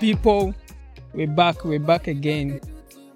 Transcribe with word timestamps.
people? 0.00 0.54
We're 1.14 1.26
back, 1.26 1.64
we're 1.64 1.78
back 1.78 2.06
again. 2.08 2.60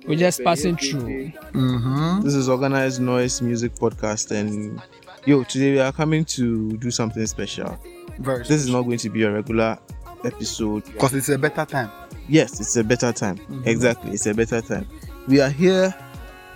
We're 0.06 0.18
just 0.18 0.42
passing 0.42 0.76
through. 0.76 1.28
Mm-hmm. 1.52 2.22
This 2.22 2.34
is 2.34 2.48
Organized 2.48 3.00
Noise 3.00 3.42
Music 3.42 3.74
Podcast, 3.74 4.30
and 4.30 4.80
yo, 5.26 5.44
today 5.44 5.72
we 5.72 5.80
are 5.80 5.92
coming 5.92 6.24
to 6.26 6.76
do 6.78 6.90
something 6.90 7.24
special. 7.26 7.78
Very 8.18 8.40
This 8.40 8.62
is 8.62 8.70
not 8.70 8.82
going 8.82 8.98
to 8.98 9.10
be 9.10 9.22
a 9.24 9.30
regular 9.30 9.78
episode. 10.24 10.84
because 10.86 11.14
it's 11.14 11.28
a 11.28 11.38
better 11.38 11.64
time. 11.66 11.90
Yes, 12.28 12.60
it's 12.60 12.76
a 12.76 12.84
better 12.84 13.12
time. 13.12 13.36
Mm-hmm. 13.36 13.68
Exactly, 13.68 14.12
it's 14.12 14.26
a 14.26 14.34
better 14.34 14.60
time. 14.62 14.86
We 15.28 15.40
are 15.40 15.50
here. 15.50 15.94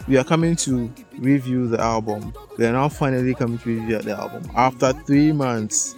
We 0.08 0.16
are 0.18 0.24
coming 0.24 0.56
to 0.56 0.92
review 1.18 1.66
the 1.68 1.80
album. 1.80 2.32
We 2.58 2.66
are 2.66 2.72
now 2.72 2.88
finally 2.88 3.34
coming 3.34 3.58
to 3.58 3.68
review 3.68 3.98
the 3.98 4.12
album 4.16 4.50
after 4.54 4.92
three 4.92 5.32
months. 5.32 5.94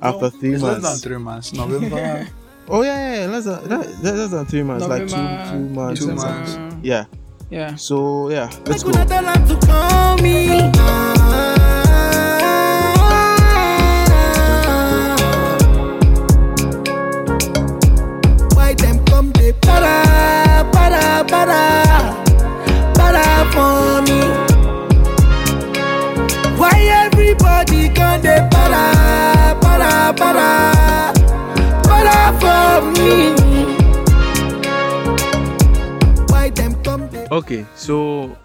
After 0.00 0.30
three 0.30 0.54
It's 0.54 0.62
less 0.62 0.74
than 0.74 0.82
months. 0.82 1.00
three 1.02 1.18
months. 1.18 1.52
November. 1.52 2.26
Oh 2.74 2.80
yeah, 2.80 3.26
yeah, 3.26 3.26
less 3.26 3.44
than 3.44 3.68
that, 3.68 3.86
less 4.02 4.30
than 4.30 4.46
three 4.46 4.62
months, 4.62 4.86
November, 4.86 5.04
like 5.04 5.44
two 5.44 5.52
two 5.52 5.74
months, 5.74 6.00
two 6.00 6.14
months. 6.14 6.56
months. 6.56 6.76
Yeah. 6.82 7.04
Yeah. 7.50 7.74
So 7.74 8.30
yeah, 8.30 8.50
let's 8.64 8.82
go. 8.82 8.92
Why 26.56 27.04
everybody 27.04 27.88
gone 27.90 28.22
they 28.22 28.48
para, 28.50 29.58
para, 29.60 30.14
para? 30.16 30.81
Okay, 37.32 37.64
so 37.74 38.36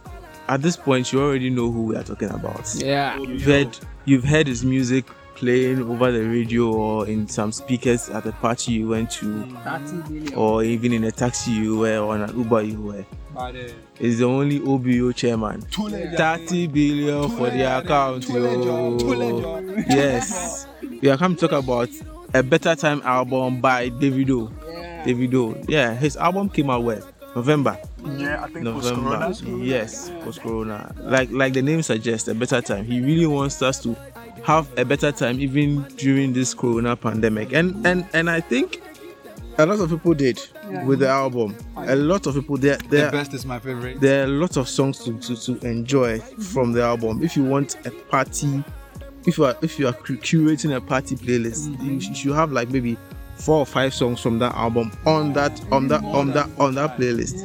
at 0.48 0.62
this 0.62 0.78
point 0.78 1.12
you 1.12 1.22
already 1.22 1.50
know 1.50 1.70
who 1.70 1.84
we 1.84 1.96
are 1.98 2.04
talking 2.04 2.30
about. 2.30 2.74
Yeah. 2.76 3.18
You've 3.20 3.42
heard 3.44 3.78
you've 4.06 4.24
heard 4.24 4.48
his 4.48 4.64
music 4.64 5.06
playing 5.36 5.82
over 5.84 6.12
the 6.12 6.24
radio 6.24 6.72
or 6.74 7.08
in 7.08 7.28
some 7.28 7.52
speakers 7.52 8.10
at 8.10 8.24
the 8.24 8.32
party 8.32 8.72
you 8.72 8.88
went 8.88 9.12
to 9.12 9.46
or 10.36 10.64
even 10.64 10.94
in 10.94 11.04
a 11.04 11.12
taxi 11.12 11.52
you 11.52 11.78
were 11.80 11.98
or 12.00 12.14
on 12.16 12.22
an 12.22 12.38
Uber 12.38 12.62
you 12.62 12.82
were. 12.82 13.06
Is 14.00 14.20
the 14.20 14.26
only 14.26 14.60
OBO 14.62 15.12
chairman. 15.12 15.62
30 16.18 16.68
billion 16.68 17.30
for 17.30 17.50
the 17.50 17.78
account. 17.80 18.28
yo. 18.30 18.98
Yes. 19.90 20.66
We 21.02 21.10
are 21.10 21.18
come 21.18 21.36
to 21.36 21.48
talk 21.48 21.64
about 21.64 21.90
a 22.34 22.44
better 22.44 22.76
time 22.76 23.02
album 23.04 23.62
by 23.62 23.90
Davido. 23.90 24.52
Yeah. 24.68 25.04
Davido. 25.06 25.66
Yeah, 25.70 25.94
his 25.96 26.18
album 26.18 26.50
came 26.50 26.70
out 26.70 26.84
where? 26.84 27.02
November. 27.36 27.78
yeah, 28.18 28.44
I 28.44 28.48
think 28.48 28.64
November. 28.64 29.32
Yes, 29.64 30.10
post 30.24 30.42
Corona. 30.42 30.94
Like 31.00 31.30
like 31.32 31.54
the 31.54 31.62
name 31.62 31.82
suggests, 31.84 32.28
a 32.28 32.34
better 32.34 32.62
time. 32.62 32.84
He 32.86 33.00
really 33.00 33.28
wants 33.28 33.62
us 33.62 33.82
to 33.84 33.96
have 34.44 34.68
a 34.78 34.84
better 34.86 35.12
time 35.12 35.40
even 35.40 35.84
during 35.98 36.34
this 36.34 36.54
Corona 36.54 36.96
pandemic. 36.96 37.54
And 37.54 37.86
and 37.86 38.08
and 38.14 38.30
I 38.30 38.40
think 38.40 38.82
a 39.60 39.66
lot 39.66 39.80
of 39.80 39.90
people 39.90 40.14
did 40.16 40.40
with 40.86 41.00
the 41.00 41.10
album. 41.10 41.56
A 41.76 41.96
lot 41.96 42.26
of 42.26 42.34
people 42.34 42.58
there 42.58 42.78
The 42.78 43.10
best 43.12 43.34
is 43.36 43.46
my 43.46 43.60
favorite. 43.60 44.00
there 44.00 44.22
are 44.22 44.26
a 44.26 44.28
lot 44.28 44.58
of 44.58 44.68
songs 44.68 45.04
to, 45.06 45.14
to, 45.20 45.36
to 45.36 45.68
enjoy 45.68 46.20
from 46.20 46.72
the 46.74 46.82
album. 46.82 47.24
If 47.24 47.36
you 47.38 47.44
want 47.44 47.76
a 47.86 47.92
party, 47.92 48.64
if 49.28 49.38
you 49.38 49.46
are 49.46 49.56
if 49.62 49.78
you 49.78 49.88
are 49.88 49.94
curating 49.94 50.76
a 50.76 50.82
party 50.82 51.16
playlist, 51.16 51.68
mm-hmm. 51.68 51.86
you, 51.86 52.02
sh- 52.02 52.08
you 52.08 52.16
should 52.16 52.36
have 52.36 52.52
like 52.52 52.70
maybe 52.70 52.98
four 53.36 53.60
or 53.60 53.66
five 53.66 53.94
songs 53.94 54.20
from 54.20 54.40
that 54.40 54.56
album 54.56 54.92
on 55.06 55.34
that 55.34 55.62
on 55.72 55.88
that 55.90 56.04
on 56.06 56.32
that 56.32 56.50
on 56.58 56.74
that 56.76 56.98
playlist. 56.98 57.44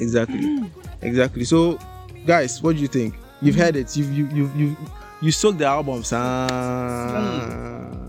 Exactly, 0.00 0.40
mm. 0.40 0.70
exactly. 1.00 1.44
So, 1.44 1.78
guys, 2.26 2.60
what 2.60 2.74
do 2.74 2.82
you 2.82 2.88
think? 2.88 3.14
You've 3.40 3.54
mm. 3.54 3.60
heard 3.60 3.76
it. 3.76 3.96
You've 3.96 4.12
you 4.12 4.26
you 4.28 4.50
you 4.56 4.76
you 5.22 5.30
soaked 5.30 5.58
the 5.58 5.66
album, 5.66 6.02
son. 6.02 6.50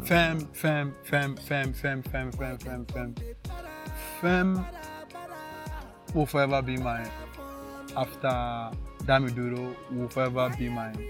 Fem, 0.05 0.39
fem, 0.47 0.95
fem, 1.03 1.37
fem, 1.37 1.71
fem, 1.71 2.03
fem, 2.03 2.31
fem, 2.31 2.57
fem, 2.57 2.85
fem. 2.85 3.15
Fem 4.21 4.65
will 6.15 6.25
forever 6.25 6.63
be 6.63 6.77
mine. 6.77 7.09
After 7.95 8.71
Dami 9.05 9.33
Duro 9.35 9.75
will 9.91 10.09
forever 10.09 10.51
be 10.57 10.67
mine. 10.67 11.09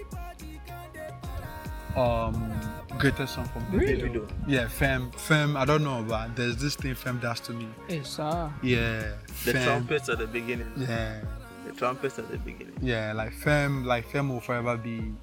Um, 1.96 2.52
greatest 2.98 3.36
song 3.36 3.46
from 3.46 3.64
Davido. 3.68 4.30
Yeah, 4.48 4.68
Fem, 4.68 5.12
Fem. 5.12 5.56
I 5.56 5.64
don't 5.66 5.84
know, 5.84 6.04
but 6.08 6.36
there's 6.36 6.58
this 6.58 6.76
thing 6.76 6.94
Fem 6.96 7.20
does 7.20 7.40
to 7.42 7.54
me. 7.54 7.68
It's 7.88 8.20
uh, 8.20 8.50
Yeah, 8.62 9.14
The 9.46 9.54
Fem. 9.54 9.64
trumpets 9.64 10.10
at 10.10 10.18
the 10.18 10.28
beginning. 10.28 10.72
Yeah, 10.78 11.22
The 11.66 11.72
trumpets 11.74 12.20
at 12.20 12.30
the 12.30 12.38
beginning. 12.38 12.78
yeah, 12.82 13.14
like 13.14 13.32
Fem, 13.34 13.86
like 13.86 14.06
Fem 14.12 14.30
will 14.30 14.42
forever 14.42 14.76
be. 14.78 15.14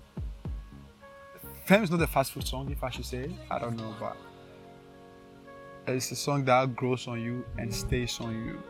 Fem 1.66 1.82
is 1.84 1.90
not 1.90 2.00
a 2.00 2.06
fast 2.06 2.32
food 2.32 2.46
song, 2.46 2.70
if 2.70 2.82
I 2.82 2.90
should 2.90 3.04
say. 3.04 3.30
I 3.50 3.58
don't 3.58 3.76
know, 3.76 3.94
but 4.00 4.16
it's 5.86 6.10
a 6.10 6.16
song 6.16 6.44
that 6.46 6.74
grows 6.74 7.06
on 7.06 7.20
you 7.20 7.44
and 7.58 7.72
stays 7.72 8.18
on 8.20 8.32
you. 8.46 8.62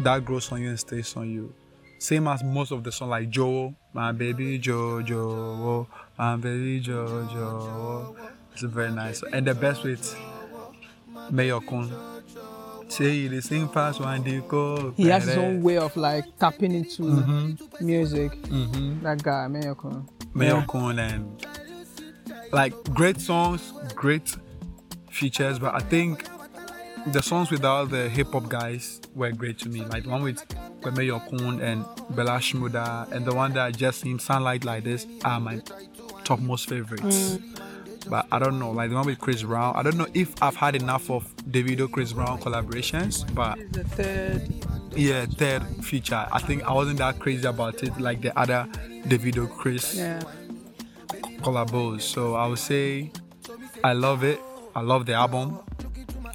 That 0.00 0.24
grows 0.24 0.50
on 0.52 0.60
you 0.62 0.68
and 0.70 0.78
stays 0.80 1.16
on 1.16 1.30
you. 1.30 1.54
Same 1.98 2.28
as 2.28 2.44
most 2.44 2.72
of 2.72 2.84
the 2.84 2.92
song, 2.92 3.08
like 3.08 3.30
Joe, 3.30 3.74
my 3.94 4.12
baby 4.12 4.58
Jojo, 4.58 5.86
my 5.86 5.86
Jojo. 6.18 8.16
It's 8.52 8.62
very 8.62 8.90
nice. 8.90 9.22
And 9.32 9.46
the 9.46 9.54
best 9.54 9.84
with 9.84 10.16
Mayorkun. 11.30 11.90
Say 12.88 13.26
the 13.26 13.42
sing 13.42 13.68
fast 13.68 14.00
one 14.00 14.22
day 14.22 14.40
go. 14.46 14.92
he 14.96 15.08
has 15.08 15.24
his 15.24 15.36
own 15.36 15.60
way 15.62 15.76
of 15.76 15.96
like 15.96 16.24
tapping 16.38 16.72
into 16.72 17.56
music. 17.80 18.32
Mm-hmm. 18.42 19.02
That 19.02 19.22
guy, 19.22 19.48
Mayorkun. 19.48 20.08
Mayor 20.34 20.64
Yeah. 20.72 20.98
And 20.98 21.46
like 22.52 22.72
great 22.94 23.20
songs, 23.20 23.72
great 23.94 24.36
features, 25.10 25.58
but 25.58 25.74
I 25.74 25.80
think 25.80 26.26
the 27.06 27.22
songs 27.22 27.50
with 27.50 27.64
all 27.64 27.86
the 27.86 28.08
hip 28.08 28.32
hop 28.32 28.48
guys 28.48 29.00
were 29.14 29.32
great 29.32 29.58
to 29.60 29.68
me. 29.68 29.80
Like 29.80 30.04
the 30.04 30.10
one 30.10 30.22
with 30.22 30.44
Mayor 30.94 31.20
Kun 31.30 31.60
and 31.60 31.84
Bella 32.10 32.38
Shmurda 32.38 33.10
and 33.12 33.24
the 33.24 33.34
one 33.34 33.52
that 33.54 33.76
just 33.76 34.00
seen 34.00 34.18
Sunlight 34.18 34.64
Like 34.64 34.84
This 34.84 35.06
are 35.24 35.40
my 35.40 35.60
top 36.26 36.40
most 36.40 36.68
favorites. 36.68 37.38
Mm. 37.38 38.10
But 38.10 38.26
I 38.30 38.38
don't 38.38 38.58
know, 38.60 38.70
like 38.70 38.90
the 38.90 38.96
one 38.96 39.06
with 39.06 39.18
Chris 39.18 39.42
Brown. 39.42 39.74
I 39.76 39.82
don't 39.82 39.96
know 39.96 40.06
if 40.14 40.40
I've 40.42 40.54
had 40.54 40.76
enough 40.76 41.10
of 41.10 41.24
Davido 41.50 41.90
Chris 41.90 42.12
Brown 42.12 42.38
collaborations, 42.40 43.24
but 43.34 43.58
The 43.72 43.82
third. 43.84 44.64
yeah, 44.94 45.26
third 45.26 45.62
feature. 45.84 46.24
I 46.30 46.38
think 46.38 46.62
I 46.64 46.72
wasn't 46.72 46.98
that 46.98 47.18
crazy 47.18 47.46
about 47.46 47.82
it 47.82 47.98
like 47.98 48.20
the 48.22 48.36
other 48.38 48.68
Davido 49.08 49.48
Chris 49.50 49.94
Yeah. 49.96 50.22
collabos. 51.42 52.02
So 52.02 52.34
I 52.34 52.46
would 52.46 52.58
say 52.60 53.10
I 53.82 53.92
love 53.92 54.22
it. 54.24 54.40
I 54.76 54.80
love 54.82 55.06
the 55.06 55.14
album. 55.14 55.58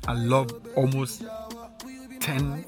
I 0.07 0.13
love 0.13 0.51
almost 0.75 1.23
10 2.19 2.65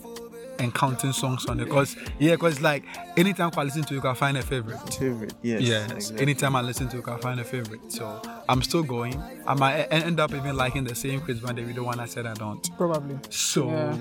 and 0.59 0.73
counting 0.73 1.11
songs 1.13 1.45
on 1.45 1.59
it. 1.59 1.65
Because, 1.65 1.95
yeah, 2.19 2.31
because 2.31 2.61
like 2.61 2.83
anytime 3.17 3.51
I 3.57 3.63
listen 3.63 3.83
to 3.83 3.93
it, 3.93 3.95
you 3.95 4.01
can 4.01 4.15
find 4.15 4.37
a 4.37 4.41
favorite. 4.41 4.79
Favorite, 4.93 5.33
yes. 5.41 5.61
Yes, 5.61 5.91
exactly. 5.91 6.21
anytime 6.21 6.55
I 6.55 6.61
listen 6.61 6.87
to 6.89 6.97
it, 6.97 7.01
I 7.07 7.11
can 7.11 7.19
find 7.19 7.39
a 7.39 7.43
favorite. 7.43 7.91
So 7.91 8.21
I'm 8.47 8.61
still 8.61 8.83
going. 8.83 9.21
I 9.47 9.53
might 9.55 9.81
e- 9.81 9.87
end 9.91 10.19
up 10.19 10.33
even 10.33 10.55
liking 10.55 10.83
the 10.83 10.95
same 10.95 11.21
Chris 11.21 11.39
Brown 11.39 11.55
Davido 11.57 11.83
one 11.83 11.99
I 11.99 12.05
said 12.05 12.25
I 12.25 12.33
don't. 12.35 12.67
Probably. 12.77 13.17
So 13.29 13.69
Yeah. 13.69 13.97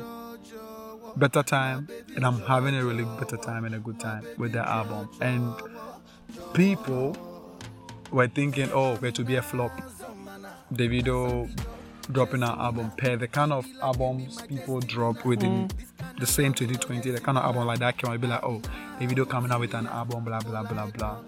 better 1.16 1.43
time, 1.43 1.88
and 2.16 2.25
I'm 2.25 2.40
having 2.43 2.75
a 2.75 2.84
really 2.84 3.05
better 3.05 3.37
time 3.37 3.64
and 3.64 3.75
a 3.75 3.78
good 3.78 3.98
time 4.00 4.25
with 4.38 4.52
the 4.52 4.66
album. 4.69 5.08
And 5.20 5.55
people 6.55 7.16
were 8.10 8.28
thinking, 8.28 8.70
oh, 8.72 8.96
we're 9.00 9.10
to 9.12 9.25
be 9.25 9.37
a 9.37 9.43
flop. 9.43 9.72
Davido 10.72 11.50
dropping 12.10 12.43
an 12.43 12.48
album 12.50 12.90
per 12.96 13.16
the 13.16 13.28
kind 13.28 13.52
of 13.52 13.64
albums 13.81 14.43
people 14.43 14.81
drop 14.81 15.25
within 15.25 15.69
mm. 15.69 15.72
The 16.18 16.26
same 16.26 16.52
2020, 16.52 17.10
the 17.10 17.20
kind 17.20 17.38
of 17.38 17.44
album 17.44 17.66
like 17.66 17.78
that 17.80 17.98
can 17.98 18.16
be 18.18 18.26
like, 18.26 18.42
oh, 18.42 18.60
Davido 19.00 19.28
coming 19.28 19.50
out 19.50 19.60
with 19.60 19.74
an 19.74 19.86
album, 19.86 20.24
blah 20.24 20.40
blah 20.40 20.62
blah 20.62 20.86
blah. 20.86 21.18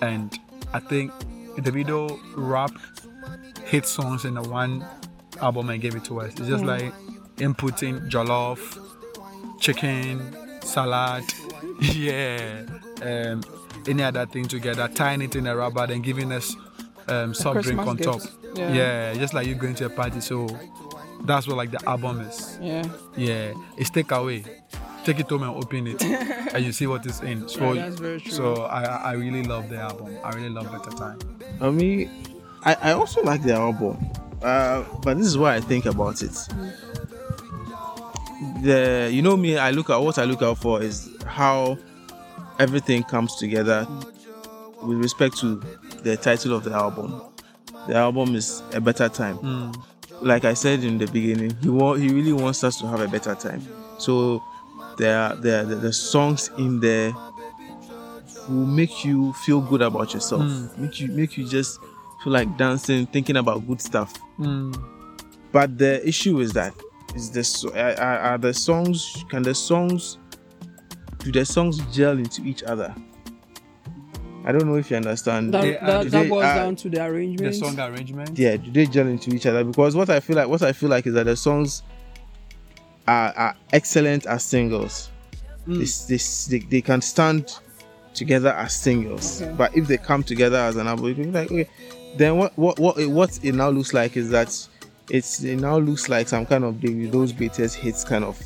And 0.00 0.38
I 0.72 0.80
think 0.80 1.12
Davido 1.56 2.18
rapped 2.36 2.80
hit 3.64 3.86
songs 3.86 4.24
in 4.24 4.34
the 4.34 4.42
one 4.42 4.84
album 5.40 5.70
and 5.70 5.80
gave 5.80 5.94
it 5.94 6.04
to 6.04 6.20
us. 6.20 6.32
It's 6.38 6.48
just 6.48 6.64
like 6.64 6.92
inputting 7.36 8.10
jollof, 8.10 8.78
chicken, 9.60 10.34
salad, 10.62 11.24
yeah, 11.80 12.64
um, 13.02 13.42
any 13.86 14.02
other 14.02 14.26
thing 14.26 14.46
together, 14.46 14.88
tying 14.88 15.22
it 15.22 15.36
in 15.36 15.46
a 15.46 15.56
rubber, 15.56 15.86
then 15.86 16.02
giving 16.02 16.32
us 16.32 16.54
um, 17.08 17.34
soft 17.34 17.62
drink 17.62 17.80
on 17.80 17.96
top. 17.96 18.20
Yeah. 18.54 18.72
Yeah. 18.72 19.14
just 19.14 19.34
like 19.34 19.46
you 19.46 19.54
going 19.54 19.74
to 19.76 19.86
a 19.86 19.90
party. 19.90 20.20
So 20.20 20.46
that's 21.28 21.46
what 21.46 21.56
like 21.56 21.70
the 21.70 21.88
album 21.88 22.20
is. 22.20 22.58
Yeah. 22.60 22.84
Yeah, 23.16 23.52
it's 23.76 23.90
take 23.90 24.10
away. 24.10 24.44
Take 25.04 25.20
it 25.20 25.30
home 25.30 25.42
and 25.44 25.56
open 25.56 25.86
it, 25.86 26.02
and 26.54 26.64
you 26.64 26.72
see 26.72 26.86
what 26.86 27.06
is 27.06 27.20
in. 27.22 27.48
So, 27.48 27.72
Yeah, 27.72 27.82
that's 27.88 28.00
very 28.00 28.20
true. 28.20 28.30
so 28.32 28.54
I, 28.64 28.82
I 28.82 29.12
really 29.12 29.42
love 29.42 29.68
the 29.70 29.78
album. 29.78 30.18
I 30.22 30.30
really 30.34 30.50
love 30.50 30.70
Better 30.70 30.94
Time. 30.96 31.18
I 31.60 31.70
mean, 31.70 32.10
I, 32.64 32.74
I 32.74 32.92
also 32.92 33.22
like 33.22 33.42
the 33.42 33.54
album, 33.54 33.96
uh, 34.42 34.84
but 35.02 35.16
this 35.16 35.26
is 35.26 35.38
what 35.38 35.52
I 35.54 35.60
think 35.60 35.86
about 35.86 36.20
it. 36.20 36.36
The 38.62 39.08
you 39.12 39.22
know 39.22 39.36
me, 39.36 39.56
I 39.56 39.70
look 39.70 39.88
at 39.90 39.96
what 39.96 40.18
I 40.18 40.24
look 40.24 40.42
out 40.42 40.58
for 40.58 40.82
is 40.82 41.08
how 41.26 41.78
everything 42.58 43.02
comes 43.04 43.36
together 43.36 43.86
with 44.82 44.98
respect 44.98 45.38
to 45.38 45.56
the 46.02 46.16
title 46.16 46.54
of 46.54 46.64
the 46.64 46.72
album. 46.72 47.20
The 47.86 47.94
album 47.94 48.34
is 48.34 48.62
a 48.74 48.80
better 48.80 49.08
time. 49.08 49.72
Like 50.20 50.44
I 50.44 50.54
said 50.54 50.82
in 50.82 50.98
the 50.98 51.06
beginning, 51.06 51.56
he 51.62 51.68
wa- 51.68 51.94
he 51.94 52.08
really 52.08 52.32
wants 52.32 52.64
us 52.64 52.76
to 52.80 52.86
have 52.88 53.00
a 53.00 53.08
better 53.08 53.34
time. 53.34 53.62
So 53.98 54.42
there 54.96 55.18
are 55.18 55.36
there 55.36 55.64
the, 55.64 55.76
the 55.76 55.92
songs 55.92 56.50
in 56.58 56.80
there 56.80 57.12
will 58.48 58.66
make 58.66 59.04
you 59.04 59.32
feel 59.44 59.60
good 59.60 59.82
about 59.82 60.14
yourself. 60.14 60.42
Hmm. 60.42 60.82
Make 60.82 61.00
you 61.00 61.08
make 61.08 61.36
you 61.36 61.46
just 61.46 61.78
feel 62.24 62.32
like 62.32 62.56
dancing, 62.56 63.06
thinking 63.06 63.36
about 63.36 63.66
good 63.66 63.80
stuff. 63.80 64.16
Hmm. 64.36 64.72
But 65.52 65.78
the 65.78 66.06
issue 66.06 66.40
is 66.40 66.52
that 66.52 66.74
is 67.14 67.64
are, 67.64 67.78
are 67.78 68.18
are 68.18 68.38
the 68.38 68.52
songs 68.52 69.24
can 69.28 69.42
the 69.42 69.54
songs 69.54 70.18
do 71.18 71.32
the 71.32 71.44
songs 71.44 71.78
gel 71.94 72.18
into 72.18 72.42
each 72.44 72.62
other? 72.62 72.94
I 74.48 74.52
don't 74.52 74.64
know 74.66 74.76
if 74.76 74.90
you 74.90 74.96
understand. 74.96 75.52
That, 75.52 75.60
They- 75.60 75.72
that, 75.72 76.02
do 76.04 76.08
that 76.08 76.28
boils 76.30 76.44
uh, 76.44 76.54
down 76.54 76.76
to 76.76 76.88
the 76.88 77.04
arrangement. 77.04 77.52
The 77.52 77.58
song 77.58 77.78
arrangement. 77.78 78.38
yeah, 78.38 78.56
do 78.56 78.70
they 78.70 78.86
gel 78.86 79.06
into 79.06 79.30
each 79.34 79.44
other? 79.44 79.62
Because 79.62 79.94
what 79.94 80.08
I 80.08 80.20
feel 80.20 80.36
like 80.36 80.48
what 80.48 80.62
I 80.62 80.72
feel 80.72 80.88
like 80.88 81.06
is 81.06 81.12
that 81.14 81.24
the 81.26 81.36
songs 81.36 81.82
are, 83.06 83.32
are 83.36 83.54
excellent 83.74 84.24
as 84.26 84.42
singles. 84.44 85.10
This 85.66 86.06
this 86.06 86.46
they, 86.46 86.60
they 86.60 86.80
can 86.80 87.02
stand 87.02 87.58
together 88.14 88.54
as 88.54 88.74
singles. 88.74 89.42
Okay. 89.42 89.52
But 89.54 89.76
if 89.76 89.86
they 89.86 89.98
come 89.98 90.22
together 90.22 90.56
as 90.56 90.76
an 90.76 90.86
album, 90.86 91.06
you 91.08 91.14
can 91.14 91.24
be 91.24 91.30
like, 91.30 91.50
okay, 91.52 91.68
then 92.16 92.38
what 92.38 92.56
what 92.56 92.78
what 92.78 92.96
it, 92.98 93.06
what 93.06 93.38
it 93.44 93.54
now 93.54 93.68
looks 93.68 93.92
like 93.92 94.16
is 94.16 94.30
that 94.30 94.48
it's 95.10 95.42
it 95.44 95.56
now 95.56 95.76
looks 95.76 96.08
like 96.08 96.26
some 96.26 96.46
kind 96.46 96.64
of 96.64 96.76
Davido's 96.76 97.32
greatest 97.32 97.76
hits 97.76 98.02
kind 98.02 98.24
of 98.24 98.42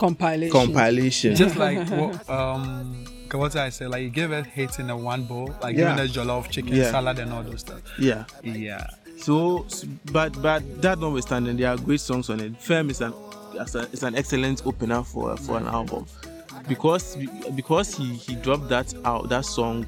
compilation. 0.00 0.50
compilation. 0.50 1.36
Just 1.36 1.54
like 1.56 1.88
what 1.90 2.28
um 2.28 3.04
what 3.34 3.54
I 3.56 3.70
say, 3.70 3.86
like 3.86 4.02
you 4.02 4.10
give 4.10 4.32
it 4.32 4.46
hits 4.46 4.78
in 4.78 4.90
a 4.90 4.96
one 4.96 5.24
bowl, 5.24 5.54
like 5.62 5.76
Yeah. 5.76 5.94
giving 5.94 6.10
us 6.10 6.16
jollof, 6.16 6.50
chicken, 6.50 6.74
Yeah. 6.74 6.90
salad, 6.90 7.18
and 7.18 7.32
all 7.32 7.42
those 7.42 7.60
stuff. 7.60 7.80
yeah. 7.98 8.24
Yeah. 8.42 8.86
So, 9.18 9.66
but 10.12 10.40
but 10.40 10.62
that 10.82 10.98
notwithstanding, 11.00 11.56
there 11.56 11.70
are 11.70 11.76
great 11.76 12.00
songs 12.00 12.30
on 12.30 12.40
it. 12.40 12.56
Fem 12.60 12.88
is 12.90 13.00
an 13.00 13.12
as 13.60 13.74
a, 13.74 13.80
is 13.92 14.02
an 14.04 14.14
excellent 14.14 14.64
opener 14.66 15.02
for 15.02 15.36
for 15.36 15.56
an 15.58 15.66
album 15.66 16.06
because 16.68 17.16
because 17.54 17.94
he 17.96 18.14
he 18.14 18.34
dropped 18.36 18.68
that 18.68 18.94
out 19.04 19.28
that 19.28 19.44
song 19.44 19.86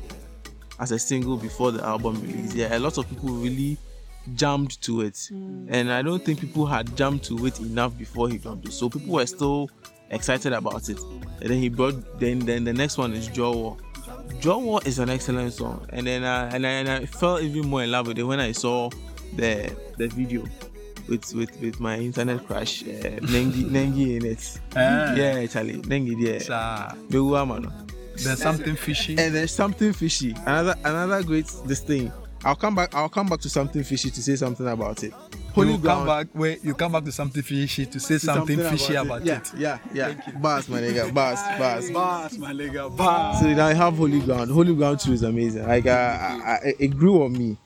as 0.80 0.90
a 0.92 0.98
single 0.98 1.36
before 1.36 1.70
the 1.70 1.84
album 1.84 2.20
release. 2.22 2.54
Yeah, 2.54 2.76
a 2.76 2.80
lot 2.80 2.98
of 2.98 3.08
people 3.08 3.30
really 3.30 3.78
jammed 4.34 4.80
to 4.82 5.02
it, 5.02 5.14
mm. 5.14 5.66
and 5.70 5.92
I 5.92 6.02
don't 6.02 6.24
think 6.24 6.40
people 6.40 6.66
had 6.66 6.96
jammed 6.96 7.22
to 7.24 7.46
it 7.46 7.60
enough 7.60 7.96
before 7.96 8.28
he 8.28 8.38
dropped 8.38 8.66
it. 8.66 8.72
So 8.72 8.88
people 8.88 9.14
were 9.14 9.26
still 9.26 9.70
excited 10.10 10.52
about 10.52 10.88
it. 10.88 10.98
And 11.40 11.50
then 11.50 11.58
he 11.58 11.68
brought 11.68 12.18
then 12.20 12.40
then 12.40 12.64
the 12.64 12.72
next 12.72 12.98
one 12.98 13.12
is 13.12 13.28
Jowo. 13.28 13.78
Jaw 14.40 14.58
War 14.58 14.80
is 14.84 14.98
an 14.98 15.10
excellent 15.10 15.52
song, 15.52 15.86
and 15.90 16.06
then 16.06 16.24
uh, 16.24 16.50
and 16.52 16.66
I, 16.66 16.70
and 16.70 16.88
I 16.88 17.06
fell 17.06 17.40
even 17.40 17.66
more 17.68 17.82
in 17.82 17.90
love 17.90 18.06
with 18.06 18.18
it 18.18 18.22
when 18.22 18.40
I 18.40 18.52
saw 18.52 18.90
the 19.36 19.74
the 19.98 20.08
video 20.08 20.44
with 21.08 21.34
with 21.34 21.60
with 21.60 21.80
my 21.80 21.98
internet 21.98 22.46
crash, 22.46 22.82
uh, 22.84 22.86
Nengi 23.20 23.64
Nengi 23.74 24.16
in 24.16 24.26
it. 24.26 24.60
Ah. 24.76 25.14
Yeah, 25.14 25.44
Charlie 25.46 25.78
Nengi 25.82 26.22
there. 26.24 26.40
So, 26.40 26.52
Mewu 27.10 27.32
Amano. 27.36 27.70
there's 28.22 28.40
something 28.40 28.76
fishy. 28.76 29.16
And 29.18 29.34
there's 29.34 29.52
something 29.52 29.92
fishy. 29.92 30.34
Another 30.46 30.74
another 30.84 31.22
great 31.22 31.46
this 31.66 31.80
thing. 31.80 32.12
I'll 32.44 32.56
come 32.56 32.74
back. 32.74 32.94
I'll 32.94 33.08
come 33.08 33.26
back 33.26 33.40
to 33.40 33.50
something 33.50 33.82
fishy 33.82 34.10
to 34.10 34.22
say 34.22 34.36
something 34.36 34.66
about 34.66 35.02
it. 35.02 35.12
Holy 35.54 35.72
you 35.72 35.78
ground. 35.78 35.98
come 35.98 36.06
back 36.06 36.26
wait 36.34 36.64
you 36.64 36.74
come 36.74 36.92
back 36.92 37.04
to 37.04 37.12
something 37.12 37.42
fishy 37.42 37.86
to 37.86 38.00
say 38.00 38.18
something, 38.18 38.56
fishy 38.56 38.94
about, 38.94 39.24
yeah, 39.24 39.38
it. 39.38 39.52
Yeah, 39.56 39.78
yeah, 39.92 40.08
yeah. 40.26 40.38
Bars, 40.38 40.68
my 40.68 40.80
nigga. 40.80 41.12
Bars, 41.12 41.40
bars. 41.58 41.90
Bars, 41.90 42.38
my 42.38 42.52
nigga, 42.52 42.94
bars. 42.96 43.40
So 43.40 43.46
now 43.48 43.66
I 43.66 43.74
have 43.74 43.94
Holy 43.96 44.20
Ground. 44.20 44.50
Holy 44.50 44.74
Ground 44.74 45.00
2 45.00 45.12
is 45.12 45.22
amazing. 45.22 45.66
Like 45.66 45.86
uh, 45.86 45.90
I, 45.90 46.58
I, 46.64 46.74
it 46.78 46.96
grew 46.96 47.24
on 47.24 47.32
me. 47.32 47.56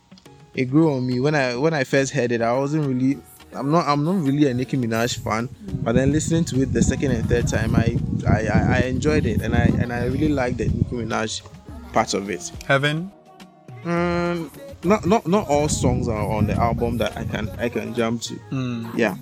It 0.54 0.66
grew 0.66 0.94
on 0.94 1.06
me 1.06 1.20
when 1.20 1.34
I 1.34 1.56
when 1.56 1.74
I 1.74 1.84
first 1.84 2.12
heard 2.12 2.32
it. 2.32 2.40
I 2.40 2.52
wasn't 2.56 2.86
really. 2.86 3.18
I'm 3.52 3.70
not. 3.70 3.86
I'm 3.86 4.04
not 4.04 4.16
really 4.16 4.48
a 4.48 4.54
Nicki 4.54 4.76
Minaj 4.76 5.18
fan. 5.18 5.48
But 5.82 5.94
then 5.94 6.10
listening 6.12 6.44
to 6.46 6.62
it 6.62 6.72
the 6.72 6.82
second 6.82 7.12
and 7.12 7.28
third 7.28 7.48
time, 7.48 7.76
I 7.76 7.98
I, 8.28 8.46
I, 8.46 8.76
I 8.76 8.78
enjoyed 8.86 9.26
it 9.26 9.42
and 9.42 9.54
I 9.54 9.64
and 9.80 9.92
I 9.92 10.06
really 10.06 10.28
liked 10.28 10.58
the 10.58 10.66
Nicki 10.66 10.90
Minaj 10.96 11.42
part 11.92 12.14
of 12.14 12.30
it. 12.30 12.50
Heaven. 12.66 13.12
Um, 13.84 14.50
not 14.84 15.06
not 15.06 15.26
not 15.26 15.48
all 15.48 15.68
songs 15.68 16.08
are 16.08 16.28
on 16.28 16.46
the 16.46 16.54
album 16.54 16.98
that 16.98 17.16
I 17.16 17.24
can 17.24 17.48
I 17.58 17.68
can 17.68 17.94
jump 17.94 18.22
to. 18.22 18.34
Mm. 18.50 18.96
Yeah. 18.96 19.16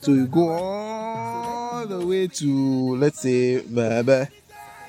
So 0.00 0.12
you 0.12 0.26
go 0.26 0.50
all 0.50 1.86
the 1.86 2.04
way 2.06 2.28
to 2.28 2.96
let's 2.96 3.20
say 3.20 3.60
Baba, 3.60 4.28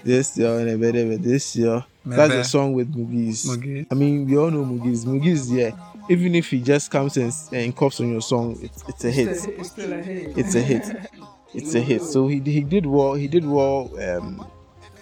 this 0.03 0.37
year 0.37 0.59
and 0.59 0.81
Ebede, 0.81 1.21
this 1.21 1.55
year. 1.55 1.83
That's 2.05 2.31
Mebe. 2.31 2.39
a 2.39 2.43
song 2.45 2.73
with 2.73 2.93
Mugeez. 2.95 3.45
Mugeez. 3.47 3.87
I 3.91 3.95
mean, 3.95 4.25
we 4.25 4.37
all 4.37 4.49
know 4.49 4.63
Mugeez. 4.63 5.05
Mugeez, 5.05 5.51
yeah. 5.51 5.71
Even 6.09 6.35
if 6.35 6.49
he 6.49 6.61
just 6.61 6.89
comes 6.89 7.17
and, 7.17 7.33
and 7.51 7.75
coughs 7.75 7.99
on 7.99 8.09
your 8.09 8.21
song, 8.21 8.57
it's, 8.61 8.81
it's 8.87 9.03
a 9.03 9.11
hit. 9.11 9.27
It's 9.27 9.69
still 9.69 9.91
a 9.91 9.97
hit. 9.97 10.37
It's 10.37 10.55
a 10.55 10.61
hit. 10.61 11.11
It's 11.53 11.75
a 11.75 11.81
hit. 11.81 12.01
So 12.01 12.27
he, 12.27 12.39
he 12.39 12.61
did 12.61 12.85
well. 12.85 13.13
He 13.15 13.27
did 13.27 13.45
well 13.45 13.91
um, 14.01 14.47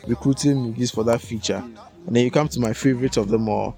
recruiting 0.07 0.73
Mugeez 0.73 0.91
for 0.91 1.03
that 1.03 1.21
feature. 1.21 1.63
And 2.07 2.15
then 2.15 2.23
you 2.23 2.31
come 2.31 2.47
to 2.47 2.59
my 2.59 2.73
favorite 2.73 3.17
of 3.17 3.29
them 3.29 3.49
all. 3.49 3.77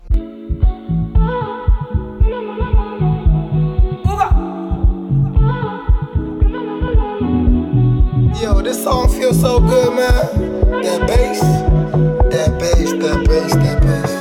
Yo, 8.42 8.62
this 8.62 8.84
song 8.84 9.10
feels 9.10 9.40
so 9.42 9.60
good, 9.60 9.94
man. 9.96 10.82
That 10.84 11.08
bass, 11.08 11.40
that 11.42 12.60
bass, 12.60 12.92
that 12.94 13.26
bass, 13.28 13.54
that 13.56 13.82
bass. 13.82 14.14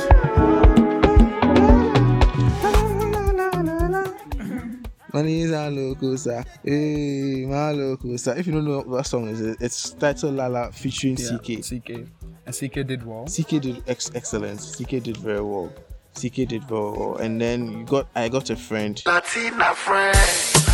Money 5.13 5.41
is 5.41 5.51
a 5.51 5.69
locusa. 5.69 6.45
Hey, 6.63 7.45
my 7.45 7.73
locusa. 7.73 8.37
If 8.37 8.47
you 8.47 8.53
don't 8.53 8.65
know 8.65 8.77
what 8.81 8.97
that 8.97 9.05
song 9.05 9.27
is, 9.27 9.39
it's 9.41 9.91
titled 9.91 10.35
Lala 10.35 10.71
featuring 10.71 11.17
Yeah, 11.17 11.25
CKay. 11.37 11.59
CKay. 11.59 12.07
And 12.45 12.55
CKay 12.55 12.87
did 12.87 13.05
well. 13.05 13.25
CKay 13.25 13.61
did 13.61 13.83
ex- 13.87 14.11
excellent. 14.15 14.59
CKay 14.59 15.01
did 15.03 15.17
very 15.17 15.41
well. 15.41 15.71
CKay 16.15 16.47
did 16.47 16.63
very 16.65 16.81
well. 16.91 17.17
And 17.17 17.39
then 17.39 17.71
you 17.71 17.83
got 17.85 18.07
I 18.15 18.29
got 18.29 18.49
a 18.49 18.55
friend. 18.55 19.01
Latina 19.05 19.73
friend. 19.75 20.66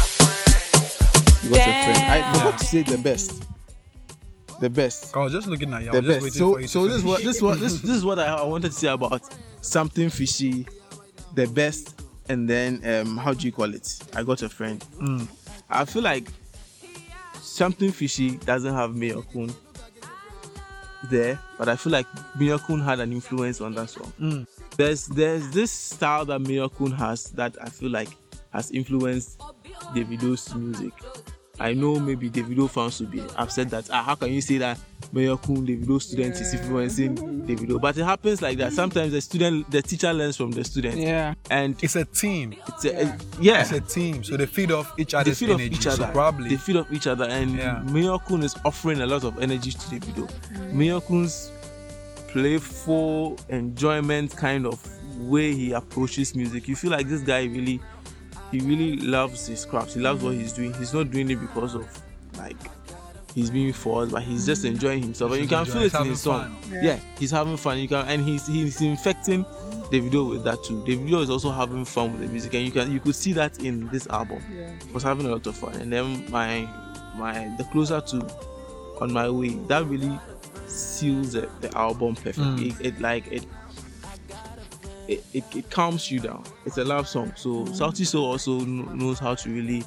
You 1.44 1.50
got 1.50 1.68
a 1.68 1.94
friend. 1.94 1.98
I 2.12 2.34
forgot 2.34 2.60
to 2.60 2.66
say 2.66 2.84
the 2.84 2.98
best. 2.98 3.44
The 4.60 4.70
best. 4.70 5.16
I 5.16 5.20
was 5.20 5.34
just 5.34 5.48
looking 5.48 5.74
at 5.74 5.84
you. 5.84 5.90
I 5.90 5.92
The 5.92 6.02
was 6.02 6.06
just 6.08 6.20
best. 6.20 6.24
waiting 6.24 6.40
So 6.40 6.54
for 6.54 6.60
you 6.62 6.68
to 6.68 6.72
so 6.72 6.88
this 6.88 6.96
is 6.98 7.04
what 7.04 7.24
this 7.24 7.42
what 7.42 7.60
this 7.60 7.82
this 7.82 7.92
is 7.92 8.06
what 8.06 8.20
I, 8.20 8.26
I 8.36 8.44
wanted 8.44 8.72
to 8.72 8.78
say 8.78 8.88
about 8.88 9.22
something 9.62 10.10
fishy, 10.10 10.66
the 11.36 11.48
best, 11.48 12.02
and 12.30 12.50
then 12.50 12.82
um 12.86 13.18
how 13.18 13.34
do 13.34 13.46
you 13.46 13.52
call 13.52 13.74
it? 13.74 14.00
I 14.16 14.24
got 14.24 14.42
a 14.42 14.50
friend. 14.50 14.80
Mm. 15.02 15.28
I 15.70 15.86
feel 15.86 16.02
like 16.04 16.28
something 17.42 17.92
fishy 17.92 18.38
doesn't 18.38 18.74
have 18.74 18.96
Mayor 18.96 19.22
Kun 19.34 19.54
there, 21.10 21.38
but 21.58 21.68
I 21.68 21.76
feel 21.76 21.92
like 21.92 22.08
Mayorkun 22.38 22.84
had 22.84 23.00
an 23.02 23.12
influence 23.12 23.60
on 23.60 23.74
that 23.76 23.90
song. 23.90 24.14
Mm. 24.22 24.48
There's 24.78 25.08
there's 25.08 25.50
this 25.52 25.72
style 25.72 26.24
that 26.26 26.42
Mayorkun 26.42 26.96
has 26.96 27.26
that 27.32 27.58
I 27.62 27.68
feel 27.70 27.90
like 27.90 28.10
has 28.54 28.72
influenced 28.72 29.40
Davido's 29.96 30.54
music. 30.56 30.94
I 31.60 31.74
know 31.74 32.00
maybe 32.00 32.32
Davido 32.32 32.68
fans 32.68 33.00
will 33.00 33.08
be 33.08 33.22
upset 33.38 33.70
that 33.70 33.88
ah, 33.92 34.02
how 34.02 34.16
can 34.16 34.32
you 34.34 34.42
say 34.42 34.58
that 34.58 34.80
Mayorkun, 35.14 35.68
Davido 35.68 36.02
student 36.02 36.34
is 36.42 36.52
influencing 36.54 37.16
Davido? 37.46 37.80
But 37.80 37.96
it 37.96 38.04
happens 38.06 38.42
like 38.42 38.58
that. 38.58 38.74
Sometimes 38.74 39.12
the 39.12 39.22
student, 39.22 39.70
the 39.70 39.84
teacher 39.84 40.12
learns 40.14 40.36
from 40.36 40.50
the 40.50 40.64
student, 40.64 40.98
Yeah. 40.98 41.36
and 41.52 41.76
It's 41.84 41.96
a 41.96 42.06
team. 42.06 42.56
it's 42.70 42.86
a, 42.86 43.06
a- 43.06 43.18
yeah, 43.40 43.62
It's 43.62 43.72
a 43.72 43.82
team. 43.82 44.24
So 44.24 44.36
they 44.36 44.48
feed 44.48 44.72
off 44.72 44.94
each 44.98 45.14
other. 45.14 45.26
they 45.26 45.30
other's 45.32 45.40
feed 45.40 45.52
off 45.52 45.62
each 45.62 45.86
other. 45.88 46.06
So 46.08 46.12
probably 46.12 46.50
they 46.50 46.58
feed 46.58 46.78
off 46.78 46.92
each 46.92 47.06
other, 47.06 47.26
and 47.26 47.56
Yeah. 47.56 47.84
Mayor 47.84 48.18
Kun 48.28 48.42
is 48.42 48.56
offering 48.66 49.02
a 49.02 49.06
lot 49.06 49.24
of 49.24 49.38
energy 49.40 49.72
to 49.72 49.78
Davido. 49.78 50.28
Mayorkun's 50.74 51.52
playful 52.34 53.38
enjoyment 53.50 54.36
kind 54.36 54.66
of 54.66 54.82
way 55.20 55.54
he 55.54 55.72
approaches 55.74 56.36
music, 56.36 56.68
you 56.68 56.76
feel 56.76 56.90
like 56.92 57.08
this 57.08 57.22
guy 57.22 57.44
really, 57.44 57.80
he 58.54 58.60
really 58.62 58.98
loves 58.98 59.48
his 59.48 59.66
craft. 59.66 59.94
He 59.94 60.00
loves 60.00 60.24
what 60.24 60.34
he's 60.36 60.54
doing. 60.54 60.74
He's 60.76 60.94
not 60.94 61.12
doing 61.12 61.30
it 61.32 61.36
because 61.42 61.76
of 61.76 61.86
like 62.38 62.56
he's 63.36 63.50
being 63.50 63.74
forced, 63.74 64.12
but 64.12 64.22
he's 64.24 64.46
just 64.46 64.64
enjoying 64.66 65.02
himself, 65.04 65.32
and 65.32 65.42
you 65.42 65.48
can 65.48 65.66
feel 65.66 65.82
it 65.84 65.94
in 65.94 66.06
his 66.06 66.22
song. 66.22 66.56
fun. 66.70 66.80
Yeah. 66.84 67.00
he's 67.18 67.32
having 67.32 67.58
fun. 67.58 67.80
You 67.80 67.88
can, 67.88 68.06
and 68.08 68.24
he's 68.24 68.46
he's 68.48 68.82
infecting 68.82 69.44
Davido 69.92 70.30
with 70.30 70.44
that 70.44 70.64
too. 70.64 70.84
Davido 70.88 71.22
is 71.22 71.30
also 71.30 71.52
having 71.52 71.86
fun 71.86 72.12
with 72.12 72.22
the 72.22 72.28
music, 72.28 72.54
and 72.54 72.66
you 72.66 72.72
can 72.72 72.92
you 72.92 73.00
could 73.00 73.16
see 73.16 73.34
that 73.34 73.60
in 73.64 73.88
this 73.90 74.08
album 74.08 74.42
Yeah. 74.56 74.72
was 74.94 75.04
having 75.04 75.26
a 75.26 75.30
lot 75.30 75.46
of 75.48 75.56
fun. 75.56 75.74
And 75.76 75.92
then 75.92 76.30
my 76.32 76.68
my 77.16 77.52
the 77.58 77.64
closer 77.66 78.02
to 78.02 78.18
on 79.02 79.12
my 79.12 79.30
way 79.30 79.50
that 79.68 79.86
really 79.88 80.18
seals 80.68 81.34
the, 81.34 81.50
the 81.62 81.76
album 81.78 82.16
perfectly. 82.16 82.72
Mm. 82.72 82.80
It, 82.82 82.86
it 82.96 83.02
like 83.02 83.28
it 83.32 83.46
it, 85.08 85.24
it, 85.34 85.44
it 85.56 85.70
calms 85.70 86.10
you 86.10 86.20
down. 86.20 86.44
It's 86.66 86.78
a 86.78 86.84
love 86.84 87.08
song. 87.08 87.34
So 87.36 87.66
Sauti 87.66 88.06
Sol 88.06 88.26
also 88.26 88.60
kn- 88.60 88.98
knows 88.98 89.20
how 89.20 89.36
to 89.36 89.50
really 89.50 89.84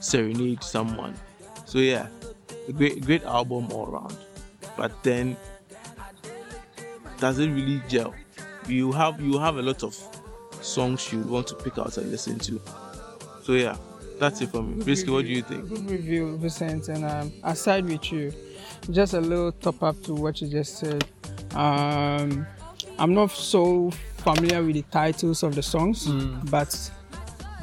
serenade 0.00 0.62
someone. 0.62 1.14
So 1.64 1.78
yeah, 1.78 2.08
a 2.68 2.72
great 2.72 3.04
great 3.04 3.24
album 3.24 3.70
all 3.72 3.88
around. 3.88 4.16
But 4.76 5.02
then 5.02 5.36
does 7.18 7.38
it 7.38 7.48
really 7.48 7.82
gel? 7.88 8.14
You 8.66 8.92
have 8.92 9.20
you 9.20 9.38
have 9.38 9.56
a 9.56 9.62
lot 9.62 9.82
of 9.82 9.94
songs 10.60 11.12
you 11.12 11.20
want 11.20 11.46
to 11.48 11.54
pick 11.56 11.78
out 11.78 11.96
and 11.98 12.10
listen 12.10 12.38
to. 12.40 12.60
So 13.42 13.52
yeah, 13.52 13.76
that's 14.18 14.40
it 14.40 14.50
for 14.50 14.62
me. 14.62 14.82
Risky, 14.84 15.10
what 15.10 15.26
do 15.26 15.30
you 15.30 15.42
think? 15.42 15.68
Good 15.68 15.90
review, 15.90 16.36
Vincent, 16.38 16.88
and 16.88 17.04
um, 17.04 17.32
I 17.42 17.54
side 17.54 17.84
with 17.84 18.10
you. 18.10 18.32
Just 18.90 19.14
a 19.14 19.20
little 19.20 19.52
top 19.52 19.82
up 19.82 20.02
to 20.04 20.14
what 20.14 20.40
you 20.40 20.48
just 20.48 20.78
said. 20.78 21.04
Um, 21.54 22.46
I'm 22.98 23.14
not 23.14 23.30
so 23.30 23.90
familiar 24.18 24.62
with 24.62 24.76
the 24.76 24.82
titles 24.82 25.42
of 25.42 25.54
the 25.54 25.62
songs, 25.62 26.06
mm. 26.06 26.50
but 26.50 26.90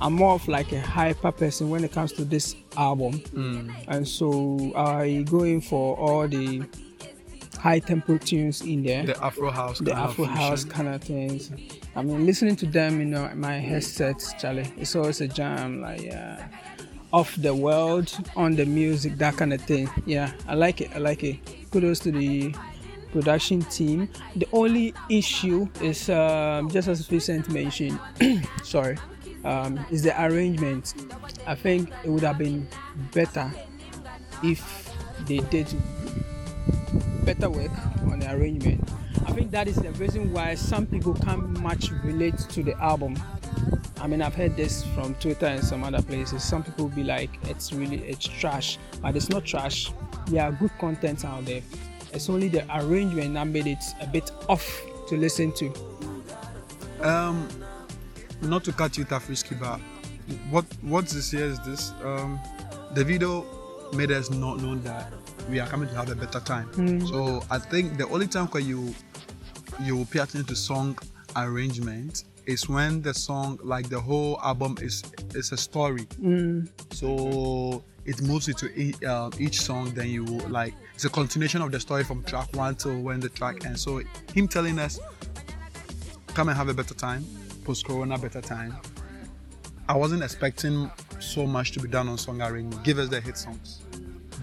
I'm 0.02 0.14
more 0.14 0.34
of 0.34 0.48
like 0.48 0.72
a 0.72 0.82
hyper 0.82 1.32
person 1.32 1.70
when 1.70 1.84
it 1.84 1.92
comes 1.92 2.12
to 2.14 2.26
this 2.26 2.56
album, 2.76 3.20
mm. 3.20 3.74
and 3.88 4.08
so 4.08 4.74
I 4.76 5.24
go 5.30 5.44
in 5.44 5.62
for 5.62 5.96
all 5.98 6.28
the 6.28 6.64
high 7.60 7.80
tempo 7.80 8.18
tunes 8.18 8.62
in 8.62 8.82
there 8.82 9.06
The 9.06 9.24
Afro 9.24 9.52
house. 9.52 9.78
the 9.78 9.92
kind 9.92 10.04
of 10.04 10.10
Afro 10.12 10.26
house 10.26 10.64
kind 10.64 10.88
of 10.88 11.04
things. 11.04 11.52
I 11.96 12.02
mean, 12.02 12.26
listening 12.26 12.56
to 12.58 12.66
them, 12.66 13.00
you 13.00 13.06
know, 13.06 13.30
my 13.36 13.60
headsets, 13.60 14.34
Charlie, 14.42 14.72
it's 14.78 14.96
always 14.96 15.22
a 15.22 15.28
jam, 15.28 15.82
like 15.82 16.02
yeah, 16.02 16.48
off 17.14 17.36
the 17.36 17.54
world, 17.54 18.12
on 18.36 18.56
the 18.56 18.66
music, 18.66 19.18
that 19.18 19.38
kind 19.38 19.54
of 19.54 19.62
thing. 19.62 19.90
Yeah, 20.06 20.32
I 20.48 20.56
like 20.56 20.82
it. 20.82 20.90
I 20.96 20.98
like 20.98 21.24
it. 21.24 21.40
Kudos 21.72 22.00
to 22.00 22.12
the 22.12 22.56
production 23.12 23.62
team. 23.64 24.10
The 24.36 24.48
only 24.54 24.94
issue 25.10 25.68
is 25.82 26.10
um, 26.10 26.70
just 26.70 26.88
as 26.88 27.06
Vincent 27.08 27.50
mentioned. 27.50 28.00
sorry, 28.64 28.98
um, 29.44 29.80
is 29.92 30.04
the 30.04 30.20
arrangement. 30.24 30.94
I 31.48 31.56
think 31.56 31.92
it 32.04 32.10
would 32.10 32.24
have 32.24 32.38
been 32.38 32.68
better 33.14 33.52
if 34.44 34.90
they 35.28 35.38
did 35.38 35.68
better 37.24 37.50
work 37.50 37.72
on 38.12 38.20
the 38.20 38.32
arrangement. 38.34 38.90
I 39.26 39.34
think 39.34 39.52
that 39.52 39.68
is 39.68 39.76
the 39.76 39.92
reason 39.92 40.34
why 40.34 40.56
some 40.56 40.86
people 40.86 41.14
can't 41.14 41.60
much 41.60 41.92
relate 42.04 42.38
to 42.38 42.64
the 42.64 42.76
album. 42.82 43.16
I 44.00 44.08
mean, 44.08 44.22
I've 44.22 44.34
heard 44.34 44.58
this 44.58 44.84
from 44.96 45.14
Twitter 45.16 45.46
and 45.46 45.64
some 45.64 45.84
other 45.84 46.02
places. 46.02 46.44
Some 46.44 46.64
people 46.64 46.88
be 46.90 47.04
like, 47.04 47.30
"It's 47.44 47.72
really 47.72 47.98
it's 47.98 48.26
trash," 48.26 48.80
but 49.02 49.16
it's 49.16 49.30
not 49.30 49.46
trash. 49.46 49.92
There 50.28 50.44
are 50.44 50.52
good 50.52 50.72
content 50.80 51.24
out 51.24 51.46
there. 51.46 51.62
It's 52.14 52.30
only 52.30 52.48
the 52.50 52.66
arrangement 52.78 53.34
that 53.36 53.48
made 53.48 53.68
it 53.68 53.84
a 54.02 54.08
bit 54.08 54.32
off 54.50 54.82
to 55.08 55.18
listen 55.18 55.52
to. 55.54 55.74
Um, 57.02 57.48
not 58.42 58.64
to 58.66 58.72
cut 58.74 58.98
you 58.98 59.06
off, 59.12 59.30
risky, 59.30 59.56
but 59.56 59.80
what 60.50 60.66
what's 60.82 61.14
this 61.14 61.34
year 61.34 61.46
is 61.46 61.60
this. 61.62 61.92
Um, 62.04 62.40
Davido 62.94 63.46
made 63.94 64.12
us 64.12 64.30
not 64.30 64.60
know 64.60 64.76
that 64.76 65.12
we 65.50 65.60
are 65.60 65.68
coming 65.68 65.90
to 65.90 65.96
have 65.96 66.10
a 66.10 66.16
better 66.16 66.40
time. 66.40 67.06
So 67.08 67.44
I 67.50 67.58
think 67.58 67.98
the 67.98 68.08
only 68.10 68.28
time 68.28 68.48
where 68.48 68.64
you 68.64 68.94
you 69.82 69.96
will 69.98 70.06
pay 70.06 70.20
attention 70.20 70.46
to 70.46 70.56
song 70.56 70.98
arrangement 71.36 72.26
is 72.46 72.68
when 72.68 73.02
the 73.02 73.14
song, 73.14 73.60
like 73.64 73.90
the 73.90 74.00
whole 74.00 74.40
album, 74.44 74.78
is 74.82 75.04
is 75.34 75.52
a 75.52 75.58
story. 75.58 76.08
So 76.92 77.84
it 78.06 78.22
moves 78.22 78.48
into 78.48 78.68
each, 78.80 79.04
um, 79.04 79.32
each 79.40 79.62
song. 79.62 79.92
Then 79.94 80.10
you 80.10 80.26
like 80.26 80.74
it's 81.02 81.06
a 81.08 81.10
continuation 81.10 81.64
of 81.64 81.72
the 81.72 81.80
story 81.80 82.04
from 82.04 82.24
track 82.26 82.56
one 82.56 82.76
till 82.76 83.02
when 83.02 83.20
the 83.20 83.30
track 83.30 83.66
ends. 83.66 83.82
So 83.82 84.04
him 84.36 84.48
telling 84.48 84.78
us 84.78 85.00
come 86.36 86.48
and 86.48 86.56
have 86.56 86.70
a 86.70 86.76
better 86.76 86.94
time, 86.94 87.26
post 87.64 87.88
corona 87.88 88.20
better 88.20 88.40
time. 88.40 88.78
I 89.90 89.98
wasn't 89.98 90.22
expecting 90.22 90.92
so 91.20 91.48
much 91.48 91.72
to 91.72 91.80
be 91.80 91.88
done 91.88 92.08
on 92.08 92.20
song 92.20 92.40
arrangement. 92.40 92.84
Give 92.84 93.00
us 93.00 93.10
the 93.10 93.20
hit 93.20 93.36
songs. 93.36 93.82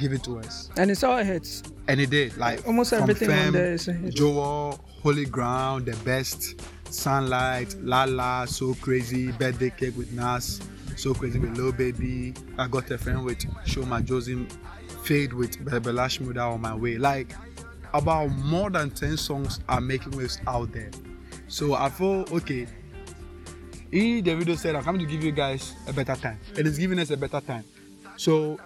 Give 0.01 0.13
it 0.13 0.25
to 0.25 0.41
us. 0.41 0.69
And 0.77 0.91
it's 0.91 1.05
all 1.05 1.19
hits. 1.19 1.63
And 1.87 2.01
it 2.01 2.11
did. 2.11 2.37
Like 2.37 2.67
Almost 2.67 2.93
everything 2.93 3.31
on 3.31 3.53
there 3.53 3.75
is 3.75 3.87
a 3.87 3.93
hit. 3.93 4.17
Jowo, 4.17 4.81
Holy 5.05 5.27
Ground, 5.27 5.87
The 5.87 5.95
Best, 6.05 6.61
Sunlight, 6.93 7.77
La 7.83 8.03
La, 8.03 8.47
So 8.47 8.75
Crazy, 8.75 9.31
Birthday 9.31 9.71
Cake 9.71 9.97
with 9.97 10.11
Nas, 10.13 10.61
So 10.97 11.15
Crazy 11.15 11.39
with 11.39 11.57
Lil 11.57 11.71
Baby. 11.71 12.35
I 12.59 12.67
got 12.67 12.91
a 12.91 12.99
friend 12.99 13.25
with 13.25 13.43
Sho 13.65 13.83
Madjozi, 13.83 14.51
Fade 15.09 15.33
with 15.33 15.65
Bella 15.65 16.03
Shmurda 16.07 16.53
on 16.53 16.61
my 16.61 16.75
way. 16.75 16.99
Like 16.99 17.33
about 17.95 18.27
more 18.29 18.69
than 18.69 18.91
10 18.91 19.17
songs 19.17 19.59
are 19.67 19.81
making 19.81 20.15
waves 20.15 20.39
out 20.47 20.71
there. 20.73 20.91
So 21.49 21.73
I 21.73 21.89
thought, 21.89 22.31
okay. 22.31 22.67
He 23.91 24.23
Davido 24.23 24.55
said 24.55 24.77
I'm 24.77 24.85
coming 24.85 25.01
to 25.07 25.11
give 25.11 25.25
you 25.25 25.33
guys 25.33 25.75
a 25.87 25.95
better 25.95 26.15
time. 26.15 26.39
And 26.51 26.59
It 26.59 26.67
is 26.67 26.79
giving 26.79 26.99
us 26.99 27.09
a 27.09 27.17
better 27.17 27.41
time. 27.41 27.65
So 28.19 28.59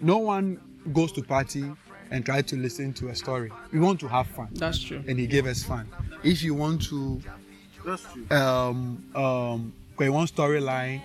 no 0.00 0.18
one 0.18 0.60
goes 0.92 1.10
to 1.12 1.22
party 1.22 1.64
and 2.12 2.24
try 2.24 2.42
to 2.42 2.56
listen 2.56 2.92
to 2.94 3.08
a 3.08 3.14
story. 3.16 3.50
We 3.72 3.80
want 3.80 3.98
to 4.00 4.06
have 4.08 4.28
fun. 4.28 4.50
That's 4.52 4.78
true. 4.78 5.02
And 5.08 5.18
he 5.18 5.26
gave 5.26 5.46
us 5.46 5.64
fun. 5.64 5.88
If 6.22 6.44
you 6.44 6.54
want 6.54 6.82
to 6.90 7.20
That's 7.84 8.04
true. 8.12 8.24
um 8.36 9.04
um 9.16 9.72
create 9.96 10.10
one 10.10 10.28
storyline 10.28 11.02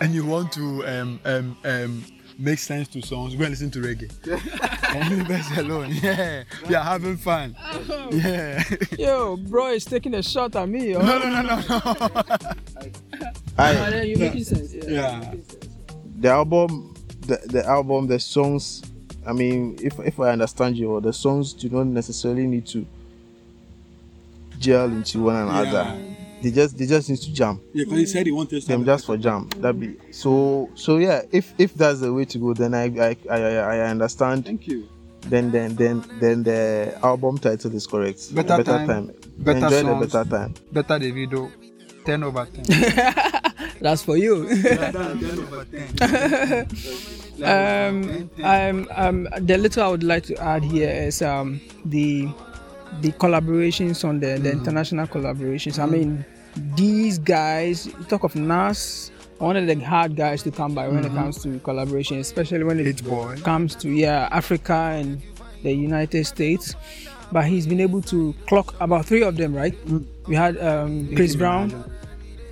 and 0.00 0.12
you 0.12 0.26
want 0.26 0.50
to 0.54 0.84
um 0.88 1.20
um 1.24 1.56
um 1.64 2.04
make 2.38 2.58
sense 2.58 2.88
to 2.88 3.02
songs, 3.02 3.34
go 3.34 3.44
and 3.44 3.50
listen 3.50 3.70
to 3.70 3.80
reggae. 3.80 4.10
and 4.94 5.18
leave 5.18 5.30
us 5.30 5.58
alone. 5.58 5.92
Yeah. 6.02 6.44
We 6.68 6.74
are 6.74 6.84
having 6.84 7.16
fun. 7.16 7.56
Oh. 7.60 8.08
Yeah. 8.12 8.62
Yo, 8.98 9.36
bro 9.36 9.68
is 9.68 9.84
taking 9.84 10.14
a 10.14 10.22
shot 10.22 10.56
at 10.56 10.68
me. 10.68 10.92
Yo. 10.92 11.00
no 11.00 11.18
no 11.18 11.28
no 11.28 11.42
no 11.42 11.60
no. 11.60 12.22
I, 13.58 14.02
you 14.02 14.16
making 14.16 14.44
sense. 14.44 14.74
Yeah. 14.74 14.82
Yeah. 14.88 15.34
the 16.22 16.28
album 16.28 16.94
the, 17.26 17.40
the 17.46 17.66
album 17.66 18.06
the 18.06 18.18
songs 18.18 18.82
i 19.26 19.32
mean 19.32 19.76
if 19.82 19.98
if 20.00 20.18
i 20.20 20.30
understand 20.30 20.76
you 20.76 21.00
the 21.00 21.12
songs 21.12 21.52
do 21.52 21.68
not 21.68 21.86
necessarily 21.86 22.46
need 22.46 22.66
to 22.66 22.86
gel 24.58 24.86
into 24.86 25.22
one 25.22 25.36
another 25.36 25.98
they 26.42 26.50
just 26.50 26.76
they 26.78 26.86
just 26.86 27.08
need 27.08 27.18
to 27.18 27.32
jam 27.32 27.60
Yeah, 27.72 27.84
because 27.84 27.98
he 27.98 28.06
said 28.06 28.26
he 28.26 28.32
wanted 28.32 28.62
them 28.64 28.84
just 28.84 29.06
for 29.06 29.16
jam 29.16 29.48
that 29.58 29.78
be 29.78 29.96
so 30.10 30.70
so 30.74 30.96
yeah 30.98 31.22
if 31.30 31.54
if 31.58 31.74
that's 31.74 32.00
the 32.00 32.12
way 32.12 32.24
to 32.24 32.38
go 32.38 32.52
then 32.54 32.74
i 32.74 32.84
i 32.84 33.16
i, 33.30 33.36
I 33.38 33.76
I 33.76 33.88
understand 33.90 34.44
Thank 34.44 34.66
you. 34.66 34.88
then 35.28 35.50
then 35.50 35.76
then 35.76 36.04
then 36.20 36.42
the 36.42 36.98
album 37.02 37.38
title 37.38 37.74
is 37.74 37.86
correct 37.86 38.34
Better 38.34 38.62
Time, 38.64 39.12
Better 39.38 39.58
enjoy 39.58 39.82
Songs. 39.82 40.00
the 40.12 40.24
better 40.24 40.30
time 40.30 40.54
Better 40.72 40.98
Davido. 40.98 41.50
10 42.04 42.22
over 42.24 42.46
10. 42.46 42.64
That's 43.80 44.02
for 44.02 44.16
you. 44.16 44.48
10 44.48 44.96
over 44.96 45.64
10. 45.64 46.66
um, 47.44 48.30
um, 48.42 48.88
um, 48.96 49.28
the 49.40 49.56
little 49.58 49.82
I 49.84 49.88
would 49.88 50.02
like 50.02 50.24
to 50.24 50.36
add 50.42 50.64
here 50.64 50.90
is 50.90 51.22
um, 51.22 51.60
the 51.84 52.28
the 53.00 53.12
collaborations 53.12 54.04
on 54.06 54.20
the, 54.20 54.38
the 54.38 54.50
international 54.52 55.06
collaborations. 55.06 55.78
I 55.78 55.86
mean, 55.86 56.24
these 56.76 57.18
guys 57.18 57.86
you 57.86 57.92
talk 58.08 58.24
of 58.24 58.34
Nas, 58.34 59.10
one 59.38 59.56
of 59.56 59.66
the 59.66 59.74
hard 59.76 60.16
guys 60.16 60.42
to 60.44 60.50
come 60.50 60.74
by 60.74 60.88
when 60.88 61.04
it 61.04 61.12
comes 61.12 61.42
to 61.42 61.58
collaboration, 61.60 62.18
especially 62.18 62.64
when 62.64 62.78
it 62.80 63.02
comes 63.42 63.74
to 63.76 63.90
yeah 63.90 64.28
Africa 64.30 64.74
and 64.94 65.20
the 65.62 65.72
United 65.72 66.24
States. 66.26 66.74
But 67.30 67.46
he's 67.46 67.66
been 67.66 67.80
able 67.80 68.02
to 68.02 68.34
clock 68.46 68.74
about 68.80 69.06
three 69.06 69.22
of 69.22 69.36
them, 69.36 69.54
right? 69.54 69.74
We 70.28 70.34
had 70.34 70.58
um, 70.58 71.14
Chris 71.16 71.34
Brown, 71.34 71.72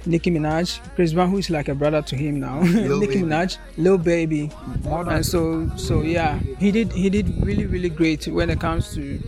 Nicki 0.07 0.31
Minaj, 0.31 0.81
Chris 0.95 1.13
Brown, 1.13 1.31
who 1.31 1.37
is 1.37 1.51
like 1.51 1.69
a 1.69 1.75
brother 1.75 2.01
to 2.01 2.17
him 2.17 2.41
now. 2.41 2.61
Nicki 2.63 3.07
Baby. 3.07 3.17
Minaj, 3.17 3.59
Lil 3.77 3.99
Baby, 3.99 4.51
More 4.85 5.05
than 5.05 5.17
and 5.17 5.27
so 5.27 5.71
so 5.77 6.01
yeah, 6.01 6.39
he 6.59 6.73
did 6.73 6.93
he 6.93 7.11
did 7.11 7.45
really 7.45 7.67
really 7.67 7.91
great 7.91 8.27
when 8.29 8.49
it 8.49 8.59
comes 8.59 8.95
to 8.95 9.23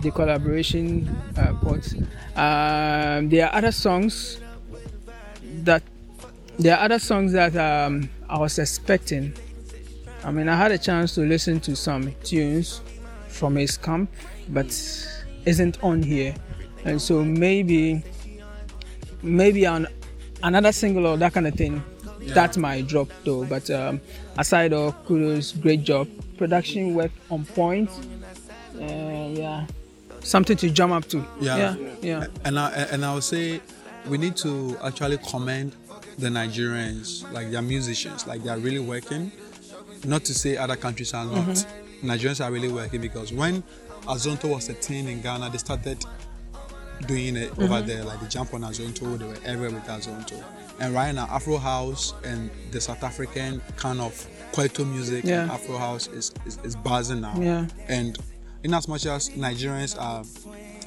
the 0.00 0.10
collaboration 0.10 1.08
uh, 1.36 1.54
part. 1.54 1.92
Um, 2.36 3.28
there 3.28 3.46
are 3.46 3.54
other 3.54 3.72
songs 3.72 4.40
that 5.62 5.82
there 6.58 6.76
are 6.76 6.84
other 6.84 6.98
songs 6.98 7.32
that 7.32 7.56
um, 7.56 8.08
I 8.28 8.38
was 8.38 8.58
expecting. 8.58 9.32
I 10.24 10.32
mean, 10.32 10.48
I 10.48 10.56
had 10.56 10.72
a 10.72 10.78
chance 10.78 11.14
to 11.14 11.20
listen 11.20 11.60
to 11.60 11.76
some 11.76 12.14
tunes 12.24 12.80
from 13.28 13.56
his 13.56 13.76
camp, 13.76 14.10
but 14.48 14.66
isn't 15.44 15.82
on 15.82 16.02
here, 16.02 16.34
and 16.84 17.00
so 17.00 17.24
maybe 17.24 18.02
maybe 19.22 19.66
on 19.66 19.86
another 20.42 20.72
single 20.72 21.06
or 21.06 21.16
that 21.16 21.32
kind 21.32 21.46
of 21.46 21.54
thing. 21.54 21.82
That 22.34 22.56
might 22.56 22.86
drop 22.86 23.08
though, 23.24 23.44
but 23.44 23.70
um, 23.70 24.00
aside 24.36 24.72
of 24.72 24.94
kudos, 25.06 25.52
great 25.52 25.82
job, 25.82 26.08
production 26.36 26.94
work 26.94 27.12
on 27.30 27.44
point. 27.44 27.90
Uh, 28.74 29.28
yeah, 29.32 29.66
something 30.22 30.56
to 30.58 30.70
jump 30.70 30.92
up 30.92 31.06
to. 31.06 31.24
Yeah. 31.40 31.56
yeah, 31.56 31.94
yeah. 32.02 32.26
And 32.44 32.58
I 32.58 32.70
and 32.92 33.04
I 33.04 33.14
would 33.14 33.24
say 33.24 33.60
we 34.08 34.18
need 34.18 34.36
to 34.36 34.76
actually 34.82 35.18
commend 35.18 35.76
the 36.18 36.28
Nigerians, 36.28 37.30
like 37.32 37.50
their 37.50 37.62
musicians, 37.62 38.26
like 38.26 38.42
they 38.42 38.50
are 38.50 38.58
really 38.58 38.80
working. 38.80 39.30
Not 40.04 40.24
to 40.24 40.34
say 40.34 40.56
other 40.56 40.76
countries 40.76 41.14
are 41.14 41.24
not. 41.24 41.46
Mm-hmm. 41.46 42.10
Nigerians 42.10 42.44
are 42.44 42.50
really 42.52 42.70
working 42.70 43.00
because 43.00 43.32
when 43.32 43.62
Azonto 44.02 44.50
was 44.50 44.68
a 44.68 44.74
teen 44.74 45.08
in 45.08 45.20
Ghana, 45.20 45.50
they 45.50 45.58
started 45.58 46.04
doing 47.06 47.36
it 47.36 47.50
over 47.52 47.66
mm-hmm. 47.66 47.86
there. 47.86 48.04
Like 48.04 48.20
they 48.20 48.28
jump 48.28 48.54
on 48.54 48.62
Azonto, 48.62 49.18
they 49.18 49.24
were 49.24 49.36
everywhere 49.44 49.70
with 49.70 49.84
Azonto. 49.84 50.42
And 50.80 50.94
right 50.94 51.12
now, 51.12 51.26
Afro 51.30 51.56
House 51.58 52.14
and 52.24 52.50
the 52.70 52.80
South 52.80 53.02
African 53.02 53.60
kind 53.76 54.00
of 54.00 54.12
Kwaito 54.52 54.88
music 54.88 55.24
and 55.24 55.50
Afro 55.50 55.76
House 55.76 56.06
is, 56.08 56.32
is, 56.46 56.58
is 56.62 56.76
buzzing 56.76 57.20
now. 57.20 57.34
Yeah. 57.38 57.66
And 57.88 58.18
in 58.64 58.74
as 58.74 58.88
much 58.88 59.06
as 59.06 59.28
Nigerians 59.30 59.98
are 60.00 60.24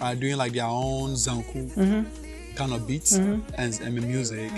are 0.02 0.16
doing 0.16 0.38
like 0.38 0.54
their 0.54 0.66
own 0.66 1.12
Zanku 1.14 1.72
Mm-hmm. 1.76 2.56
kind 2.56 2.74
of 2.74 2.88
beats 2.88 3.14
and, 3.16 3.44
and 3.58 3.94
music, 4.08 4.52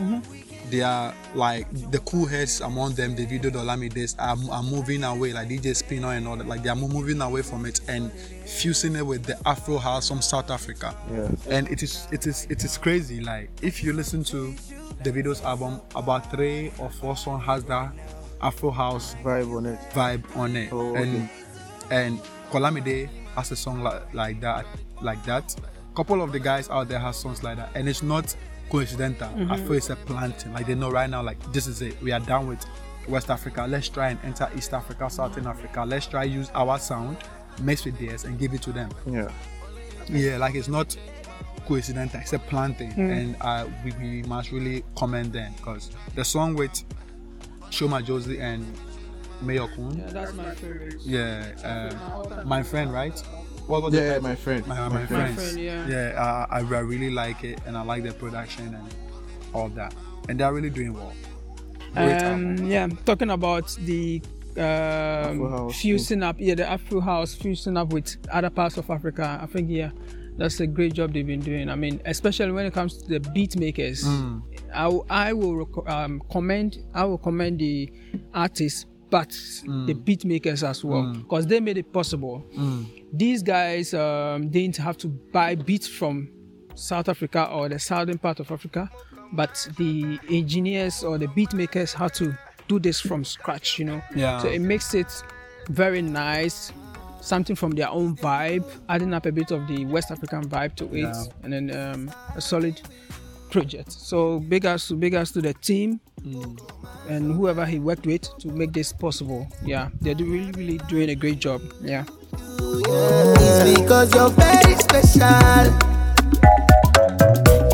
they 0.69 0.81
are 0.81 1.13
like 1.35 1.67
the 1.91 1.99
cool 1.99 2.25
heads 2.25 2.61
among 2.61 2.93
them, 2.93 3.15
the 3.15 3.25
video 3.25 3.51
Dolamides 3.51 4.15
are, 4.17 4.37
are 4.51 4.63
moving 4.63 5.03
away, 5.03 5.33
like 5.33 5.49
DJ 5.49 5.75
Spinall 5.75 6.11
and 6.17 6.27
all 6.27 6.37
that, 6.37 6.47
like 6.47 6.63
they 6.63 6.69
are 6.69 6.75
moving 6.75 7.21
away 7.21 7.41
from 7.41 7.65
it 7.65 7.81
and 7.89 8.11
fusing 8.11 8.95
it 8.95 9.05
with 9.05 9.23
the 9.25 9.37
Afro 9.47 9.77
house 9.77 10.07
from 10.07 10.21
South 10.21 10.49
Africa. 10.49 10.95
Yeah. 11.11 11.29
And 11.49 11.69
it 11.69 11.83
is 11.83 12.07
it 12.11 12.25
is 12.25 12.47
it 12.49 12.63
is 12.63 12.77
crazy. 12.77 13.19
Like 13.19 13.49
if 13.61 13.83
you 13.83 13.93
listen 13.93 14.23
to 14.25 14.55
Davido's 15.03 15.41
album, 15.43 15.81
about 15.95 16.31
three 16.31 16.71
or 16.79 16.89
four 16.89 17.15
songs 17.17 17.43
has 17.45 17.63
that 17.65 17.91
Afro 18.41 18.71
house 18.71 19.15
Vibe 19.23 19.55
on 19.55 19.65
it. 19.67 19.79
vibe 19.93 20.37
on 20.37 20.55
it. 20.55 20.69
Oh, 20.71 20.95
and 20.95 21.29
and 21.91 22.19
Olamide 22.53 23.09
has 23.35 23.51
a 23.51 23.55
song 23.55 23.81
like, 23.83 24.13
like 24.13 24.39
that, 24.41 24.65
like 25.01 25.23
that. 25.25 25.55
Couple 25.95 26.21
of 26.23 26.31
the 26.31 26.39
guys 26.39 26.69
out 26.69 26.87
there 26.87 26.99
have 26.99 27.15
songs 27.15 27.43
like 27.43 27.57
that, 27.57 27.69
and 27.75 27.87
it's 27.87 28.01
not 28.01 28.35
coincidental. 28.69 29.29
I 29.51 29.57
feel 29.57 29.73
it's 29.73 29.89
a 29.91 29.95
planting. 29.95 30.51
Like 30.53 30.65
they 30.65 30.73
know 30.75 30.89
right 30.89 31.09
now, 31.09 31.21
like 31.21 31.37
this 31.53 31.67
is 31.67 31.81
it. 31.81 32.01
We 32.01 32.11
are 32.11 32.19
done 32.19 32.47
with 32.47 32.65
West 33.07 33.29
Africa. 33.29 33.65
Let's 33.69 33.89
try 33.89 34.09
and 34.09 34.19
enter 34.23 34.49
East 34.55 34.73
Africa, 34.73 35.09
Southern 35.09 35.45
Africa. 35.45 35.83
Let's 35.85 36.07
try 36.07 36.23
use 36.23 36.49
our 36.55 36.79
sound, 36.79 37.17
mix 37.61 37.85
with 37.85 37.99
theirs, 37.99 38.23
and 38.23 38.39
give 38.39 38.53
it 38.55 38.61
to 38.63 38.71
them. 38.71 38.89
Yeah. 39.05 39.29
Yeah, 40.09 40.37
like 40.37 40.55
it's 40.55 40.67
not 40.67 40.97
coincidental. 41.67 42.19
It's 42.21 42.33
a 42.33 42.39
planting, 42.39 42.91
Hmm. 42.91 43.09
and 43.11 43.35
uh, 43.41 43.67
we, 43.85 43.91
we 44.01 44.23
must 44.23 44.51
really 44.51 44.83
commend 44.97 45.31
them 45.33 45.53
because 45.57 45.91
the 46.15 46.25
song 46.25 46.55
with 46.55 46.71
Sho 47.69 47.87
Madjozi 47.87 48.39
and 48.39 48.65
Mayorkun. 49.41 49.97
Yeah, 49.97 50.07
that's 50.11 50.33
my 50.33 50.51
favorite. 50.55 50.95
Yeah, 51.01 51.89
um, 52.35 52.47
my 52.47 52.63
friend, 52.63 52.91
right? 52.93 53.17
What 53.67 53.81
was 53.83 53.93
Yeah, 53.93 54.15
it? 54.15 54.23
my 54.23 54.35
friend. 54.35 54.65
My, 54.67 54.87
my, 54.89 54.99
My 54.99 55.05
friends. 55.05 55.35
friend, 55.41 55.59
yeah. 55.59 55.87
yeah 55.87 56.21
uh, 56.21 56.45
I, 56.49 56.59
I 56.59 56.79
really 56.81 57.09
like 57.11 57.43
it, 57.43 57.59
and 57.65 57.77
I 57.77 57.83
like 57.83 58.03
the 58.03 58.11
production 58.13 58.75
and 58.75 58.87
all 59.53 59.69
that, 59.69 59.93
and 60.29 60.39
they're 60.39 60.53
really 60.53 60.69
doing 60.69 60.93
well. 60.93 61.13
Um, 61.95 62.57
yeah, 62.65 62.87
talking 63.05 63.29
about 63.29 63.69
the 63.85 64.21
um, 64.57 65.49
House, 65.49 65.79
fusing 65.79 66.23
up, 66.23 66.35
yeah, 66.39 66.55
the 66.55 66.67
Afro 66.69 66.99
house 67.01 67.33
fusing 67.35 67.77
up 67.77 67.93
with 67.93 68.17
other 68.31 68.49
parts 68.49 68.77
of 68.77 68.89
Africa. 68.89 69.39
I 69.41 69.45
think 69.45 69.69
yeah, 69.69 69.91
that's 70.37 70.59
a 70.59 70.67
great 70.67 70.93
job 70.93 71.13
they've 71.13 71.25
been 71.25 71.39
doing. 71.39 71.69
I 71.69 71.75
mean, 71.75 72.01
especially 72.05 72.51
when 72.51 72.65
it 72.65 72.73
comes 72.73 72.97
to 72.97 73.07
the 73.07 73.19
beat 73.31 73.55
makers, 73.57 74.03
I, 74.73 74.87
will- 74.87 75.05
I 75.09 75.33
will 75.33 75.65
reco- 75.65 75.87
um, 75.89 76.21
commend 76.31 76.79
I 76.93 77.05
will 77.05 77.17
commend 77.19 77.59
the 77.59 77.91
artists, 78.33 78.85
but 79.13 79.29
the 79.87 79.93
beat 80.05 80.25
makers 80.25 80.63
as 80.63 80.83
well, 80.83 81.13
because 81.13 81.45
they 81.45 81.59
made 81.59 81.77
it 81.77 81.93
possible. 81.93 82.43
These 83.13 83.43
guys 83.43 83.93
um, 83.93 84.49
didn't 84.49 84.77
have 84.77 84.97
to 85.03 85.07
buy 85.07 85.53
beats 85.53 85.87
from 85.87 86.15
South 86.73 87.07
Africa 87.09 87.41
or 87.51 87.69
the 87.69 87.77
southern 87.77 88.17
part 88.17 88.39
of 88.39 88.49
Africa, 88.51 88.89
but 89.33 89.53
the 89.77 90.17
engineers 90.29 91.03
or 91.03 91.19
the 91.19 91.27
beat 91.27 91.53
makers 91.53 91.93
had 91.93 92.11
to 92.15 92.35
do 92.67 92.79
this 92.79 92.99
from 92.99 93.23
scratch, 93.23 93.77
you 93.77 93.85
know. 93.85 94.01
Yeah. 94.15 94.39
So 94.41 94.47
it 94.47 94.61
makes 94.61 94.95
it 94.95 95.11
very 95.69 96.01
nice, 96.01 96.71
something 97.21 97.55
from 97.55 97.71
their 97.71 97.89
own 97.89 98.15
vibe, 98.15 98.65
adding 98.89 99.13
up 99.13 99.27
a 99.27 99.31
bit 99.31 99.51
of 99.51 99.67
the 99.67 99.85
West 99.85 100.09
African 100.09 100.49
vibe 100.49 100.73
to 100.77 100.85
it, 100.85 101.01
Yeah. 101.01 101.23
and 101.43 101.53
then 101.53 101.65
um, 101.75 102.11
a 102.35 102.41
solid 102.41 102.81
project. 103.53 103.91
So 103.91 104.39
big 104.39 104.65
ups 104.65 104.87
to 104.89 104.95
big 104.95 105.13
ups 105.13 105.31
to 105.31 105.41
the 105.41 105.53
team 105.53 106.01
mm. 106.25 106.57
and 107.07 107.35
whoever 107.35 107.65
he 107.65 107.77
worked 107.77 108.05
with 108.05 108.25
to 108.39 108.47
make 108.49 108.73
this 108.73 108.91
possible. 108.91 109.47
Yeah, 109.63 109.89
they're 110.01 110.15
do- 110.15 110.25
really 110.25 110.51
really 110.51 110.77
doing 110.89 111.09
a 111.09 111.15
great 111.15 111.39
job. 111.39 111.61
Yeah. 111.79 112.05
It's 112.33 113.79
because 113.79 114.13
you're 114.15 114.33
very 114.33 114.73
special. 114.81 115.69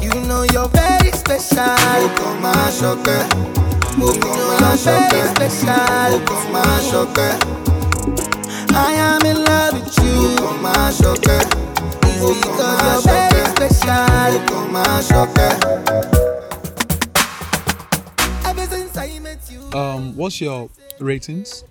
You 0.04 0.20
know 0.28 0.44
you're 0.52 0.68
very 0.68 1.12
special. 1.16 1.80
Come 2.20 2.46
on, 2.46 2.70
choque. 2.76 3.08
You 3.96 4.12
know 4.20 4.60
you're 4.60 4.76
very 4.84 5.24
special. 5.32 6.20
Come 6.28 6.56
on, 6.60 6.80
choque. 6.92 7.32
I 8.76 8.92
am 8.94 9.26
in 9.26 9.44
love 9.48 9.74
with 9.80 9.96
you. 10.04 10.36
Come 10.44 10.66
on, 10.66 10.92
choque. 10.92 11.40
It's 12.04 12.20
because 12.20 12.84
you're 12.84 13.14
very 13.14 13.29
special. 13.60 14.40
Come 14.48 14.76
on, 14.76 15.04
choque. 15.04 15.38
Ever 18.46 18.66
since 18.66 18.98
I 18.98 19.20
met 19.20 19.52
you. 19.52 19.78
Um, 19.78 20.16
what's 20.16 20.40
your 20.40 20.70
ratings? 21.00 21.66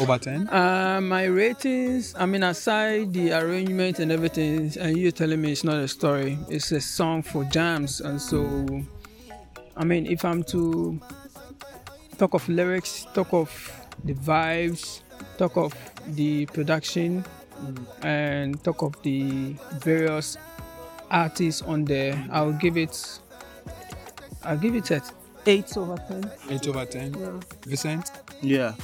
Over 0.00 0.18
ten? 0.18 0.48
Uh, 0.48 1.00
my 1.02 1.24
ratings, 1.24 2.14
I 2.16 2.26
mean, 2.26 2.42
aside 2.42 3.12
the 3.12 3.32
arrangement 3.32 3.98
and 3.98 4.12
everything, 4.12 4.72
and 4.78 4.96
you 4.96 5.10
telling 5.10 5.40
me 5.40 5.52
it's 5.52 5.64
not 5.64 5.76
a 5.76 5.88
story, 5.88 6.38
it's 6.48 6.70
a 6.72 6.80
song 6.80 7.22
for 7.22 7.44
jams. 7.44 8.00
And 8.00 8.20
so, 8.20 8.40
I 9.76 9.84
mean, 9.84 10.06
if 10.06 10.24
I'm 10.24 10.44
to 10.44 11.00
talk 12.16 12.34
of 12.34 12.48
lyrics, 12.48 13.06
talk 13.12 13.32
of 13.32 13.50
the 14.04 14.14
vibes, 14.14 15.00
talk 15.36 15.56
of 15.56 15.74
the 16.08 16.46
production, 16.46 17.24
and 18.02 18.62
talk 18.62 18.82
of 18.82 19.00
the 19.02 19.56
various 19.80 20.36
artists 21.10 21.62
on 21.62 21.84
there, 21.84 22.22
I'll 22.30 22.52
give 22.52 22.76
it, 22.76 23.20
I'll 24.44 24.58
give 24.58 24.74
it 24.74 24.90
at 24.90 25.12
8 25.46 25.76
over 25.76 25.96
10. 25.96 26.30
Eight 26.50 26.68
over 26.68 26.84
ten. 26.84 27.14
Yeah. 27.14 27.40
Vincent? 27.64 28.10
Yeah. 28.42 28.74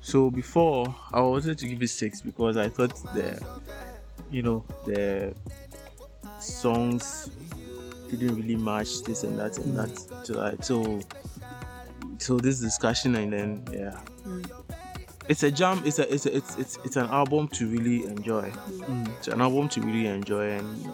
So 0.00 0.30
before 0.30 0.94
I 1.12 1.20
wanted 1.20 1.58
to 1.58 1.68
give 1.68 1.82
it 1.82 1.88
six 1.88 2.22
because 2.22 2.56
I 2.56 2.68
thought 2.68 2.96
the, 3.14 3.40
you 4.30 4.42
know, 4.42 4.64
the 4.86 5.34
songs 6.38 7.30
didn't 8.10 8.34
really 8.34 8.56
match 8.56 9.02
this 9.02 9.24
and 9.24 9.38
that 9.38 9.58
and 9.58 9.76
that. 9.76 10.24
So 10.24 10.40
I, 10.40 10.54
so, 10.62 11.00
so 12.18 12.38
this 12.38 12.60
discussion 12.60 13.14
and 13.16 13.32
then 13.32 13.64
yeah, 13.70 14.00
mm. 14.26 14.50
it's 15.28 15.42
a 15.42 15.50
jam. 15.50 15.82
It's 15.84 15.98
a 15.98 16.12
it's 16.12 16.26
a, 16.26 16.34
it's 16.34 16.56
it's 16.56 16.78
it's 16.84 16.96
an 16.96 17.06
album 17.06 17.48
to 17.48 17.68
really 17.68 18.04
enjoy. 18.04 18.50
Mm. 18.50 19.08
It's 19.18 19.28
an 19.28 19.42
album 19.42 19.68
to 19.68 19.82
really 19.82 20.06
enjoy 20.06 20.50
and 20.52 20.92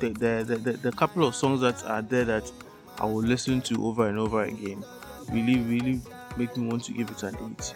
the 0.00 0.10
the, 0.10 0.56
the 0.56 0.72
the 0.72 0.92
couple 0.92 1.24
of 1.24 1.34
songs 1.34 1.60
that 1.60 1.84
are 1.84 2.02
there 2.02 2.24
that 2.24 2.50
I 2.98 3.04
will 3.04 3.22
listen 3.22 3.60
to 3.62 3.86
over 3.86 4.08
and 4.08 4.18
over 4.18 4.42
again 4.42 4.84
really 5.30 5.60
really 5.60 6.00
make 6.36 6.56
me 6.56 6.66
want 6.66 6.84
to 6.84 6.92
give 6.92 7.10
it 7.10 7.22
an 7.22 7.36
eight. 7.50 7.74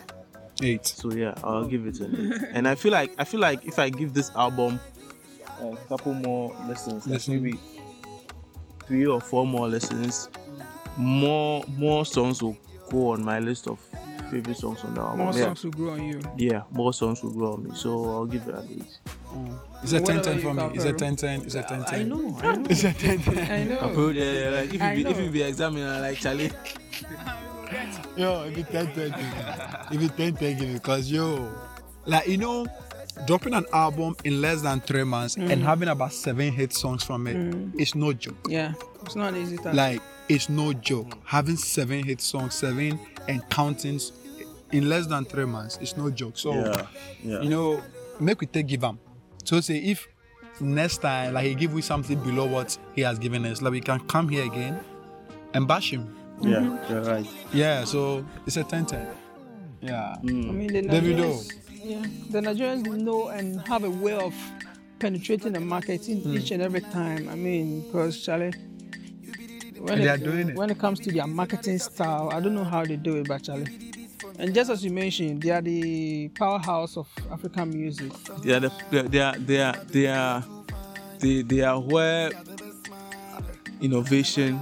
Eight. 0.63 0.87
So 0.87 1.13
yeah, 1.13 1.35
I'll 1.43 1.67
give 1.67 1.87
it 1.87 2.01
an 2.01 2.33
eight. 2.33 2.49
and 2.53 2.69
I 2.69 2.75
feel 2.75 2.93
like 2.93 3.13
I 3.19 3.25
feel 3.25 3.41
like 3.41 3.65
if 3.65 3.79
I 3.79 3.91
give 3.91 4.15
this 4.15 4.31
album 4.35 4.81
um, 5.61 5.73
a 5.73 5.89
couple 5.89 6.15
more 6.15 6.55
listens, 6.67 7.07
like 7.07 7.27
maybe 7.29 7.59
three 8.87 9.07
or 9.07 9.21
four 9.21 9.47
more 9.47 9.69
lessons, 9.69 10.29
more 10.97 11.65
more 11.77 12.05
songs 12.05 12.43
will 12.43 12.57
go 12.91 13.11
on 13.11 13.25
my 13.25 13.39
list 13.39 13.69
of 13.69 13.81
favorite 14.31 14.57
songs 14.57 14.83
on 14.85 14.95
the 14.95 15.01
album. 15.01 15.19
More 15.19 15.33
yeah. 15.35 15.45
songs 15.45 15.65
will 15.65 15.73
grow 15.73 15.91
on 15.93 16.05
you. 16.05 16.21
yeah, 16.37 16.63
more 16.71 16.93
songs 16.93 17.23
will 17.23 17.33
grow 17.33 17.55
on 17.55 17.65
me. 17.65 17.71
So 17.75 18.05
I'll 18.11 18.27
give 18.27 18.47
it 18.49 18.55
an 18.55 18.69
eight. 18.71 18.99
It's 19.83 19.93
a 19.93 20.01
10 20.01 20.23
10 20.23 20.39
for 20.41 20.55
me. 20.55 20.63
It's 20.75 20.85
a 20.85 20.93
10 20.93 21.17
10. 21.17 21.43
It's 21.43 21.55
a 21.55 21.63
10 21.63 21.85
10. 21.85 22.01
I 22.01 22.03
know, 22.05 22.39
I 22.41 22.57
know. 22.57 22.67
It's 22.71 22.85
a 22.85 22.93
10 22.93 23.19
10. 23.19 23.51
I 23.51 23.65
know. 23.65 23.79
Approve, 23.81 24.15
yeah, 24.15 24.33
yeah, 24.33 24.49
like 24.51 24.75
if 24.75 24.83
I 24.83 24.93
you 24.93 25.05
be, 25.05 25.11
if 25.11 25.17
know. 25.17 25.25
you 25.25 25.31
be 25.31 25.43
examining 25.43 26.01
like 26.01 26.19
Charlie, 26.19 26.51
Yo, 28.17 28.45
if 28.45 28.59
it 28.59 28.71
10 28.71 28.93
10, 28.93 29.15
if 29.93 30.03
it 30.03 30.17
10 30.17 30.37
10, 30.37 30.59
give. 30.59 30.73
Because, 30.75 31.11
yo, 31.11 31.51
like, 32.05 32.29
you 32.29 32.37
know, 32.37 32.67
dropping 33.27 33.55
an 33.55 33.65
album 33.73 34.15
in 34.25 34.41
less 34.41 34.61
than 34.63 34.81
three 34.81 35.05
months 35.05 35.37
and 35.37 35.49
mm. 35.49 35.63
having 35.63 35.89
about 35.89 36.13
seven 36.13 36.53
hit 36.53 36.73
songs 36.73 37.03
from 37.03 37.27
it, 37.27 37.37
mm. 37.37 37.73
it's 37.79 37.95
no 37.95 38.13
joke. 38.13 38.37
Yeah, 38.49 38.75
it's 39.03 39.17
not 39.17 39.35
easy 39.37 39.57
task. 39.57 39.75
Like, 39.75 40.03
it's 40.29 40.49
no 40.49 40.73
joke. 40.73 41.19
Having 41.25 41.57
seven 41.57 42.05
hit 42.05 42.21
songs, 42.21 42.55
seven 42.55 43.01
and 43.29 43.49
counting 43.49 44.01
in 44.73 44.89
less 44.89 45.07
than 45.07 45.25
three 45.25 45.47
months, 45.47 45.79
it's 45.81 45.97
no 45.97 46.11
joke. 46.11 46.37
So, 46.37 46.55
yeah, 46.55 46.87
yeah. 47.25 47.41
you 47.41 47.49
know, 47.49 47.83
make 48.21 48.41
we 48.41 48.47
take 48.47 48.67
give 48.67 48.83
him. 48.83 48.99
So 49.45 49.61
say 49.61 49.79
if 49.79 50.09
next 50.61 50.99
time 50.99 51.35
like 51.35 51.47
he 51.47 51.55
give 51.55 51.73
we 51.73 51.83
something 51.83 52.19
below 52.23 52.47
what 52.47 52.77
he 52.95 53.01
has 53.03 53.19
given 53.19 53.45
us, 53.47 53.63
like 53.63 53.73
we 53.73 53.81
can 53.81 54.01
come 54.01 54.29
here 54.29 54.45
again 54.45 54.79
and 55.55 55.67
bash 55.67 55.93
him. 55.93 56.15
yeah, 56.41 56.89
you're 56.91 57.03
right. 57.03 57.27
Yeah, 57.53 57.85
so 57.85 58.25
it's 58.47 58.57
a 58.57 58.65
10 58.65 58.87
10. 58.87 59.07
Yeah. 59.81 60.17
I 60.19 60.23
mean, 60.25 60.69
the 60.73 60.83
Davido. 60.83 61.35
Nigerians, 61.35 61.53
yeah, 61.85 62.03
the 62.31 62.41
Nigerians 62.41 62.87
know 63.01 63.29
and 63.29 63.61
have 63.69 63.85
a 63.85 63.91
way 63.91 64.15
of 64.15 64.35
penetrating 64.99 65.53
the 65.53 65.61
market 65.61 66.09
in 66.09 66.21
Hmm. 66.21 66.37
each 66.37 66.51
and 66.53 66.63
every 66.63 66.81
time. 66.81 67.29
I 67.29 67.35
mean, 67.35 67.83
because 67.83 68.23
Charlie, 68.25 68.53
when 69.79 69.95
And 69.95 70.03
it, 70.03 70.09
are 70.09 70.17
doing 70.19 70.51
it. 70.51 70.57
when 70.57 70.71
it 70.71 70.79
comes 70.79 71.01
to 71.01 71.11
their 71.13 71.27
marketing 71.27 71.79
style, 71.81 72.31
I 72.33 72.39
don't 72.41 72.55
know 72.55 72.65
how 72.65 72.85
they 72.85 72.97
do 72.97 73.17
it, 73.17 73.27
but 73.29 73.43
Charlie. 73.43 73.67
And 74.39 74.55
just 74.55 74.71
as 74.71 74.85
you 74.85 74.91
mentioned, 74.91 75.43
they 75.43 75.51
are 75.51 75.61
the 75.63 76.29
powerhouse 76.29 76.97
of 76.97 77.09
African 77.31 77.71
music. 77.71 78.13
they 78.43 78.53
are 78.55 78.61
the, 78.61 78.73
they 78.91 79.21
are 79.21 79.37
they 79.39 79.61
are 79.61 79.75
they 79.89 80.07
are 80.09 80.45
they, 81.19 81.43
they 81.43 81.61
are 81.63 81.79
where 81.81 82.31
innovation, 83.81 84.59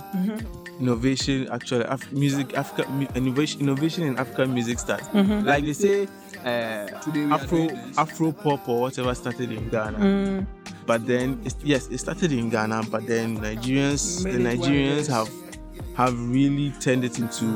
innovation. 0.80 1.48
Actually, 1.50 1.84
Af- 1.84 2.12
music, 2.12 2.54
Africa, 2.56 2.86
innovation, 3.14 3.60
innovation 3.60 4.04
in 4.04 4.18
African 4.18 4.54
music 4.54 4.78
starts. 4.78 5.08
Like 5.14 5.64
they 5.64 5.72
say, 5.72 6.08
uh, 6.44 6.86
Today 7.00 7.26
we 7.26 7.32
are 7.32 7.34
Afro, 7.34 7.48
doing 7.58 7.68
this. 7.68 7.98
Afro 7.98 8.32
pop 8.32 8.68
or 8.68 8.80
whatever 8.82 9.14
started 9.14 9.52
in 9.52 9.68
Ghana. 9.68 9.98
Mm. 9.98 10.46
But 10.86 11.06
then, 11.06 11.40
it's, 11.44 11.56
yes, 11.62 11.86
it 11.88 11.98
started 11.98 12.32
in 12.32 12.48
Ghana. 12.50 12.84
But 12.90 13.06
then 13.06 13.38
Nigerians, 13.38 14.22
the 14.24 14.30
it 14.30 14.58
what 14.58 14.68
it 14.70 14.72
Nigerians 14.72 15.08
have 15.08 15.30
have 15.96 16.18
really 16.30 16.70
turned 16.80 17.04
it 17.04 17.18
into 17.18 17.46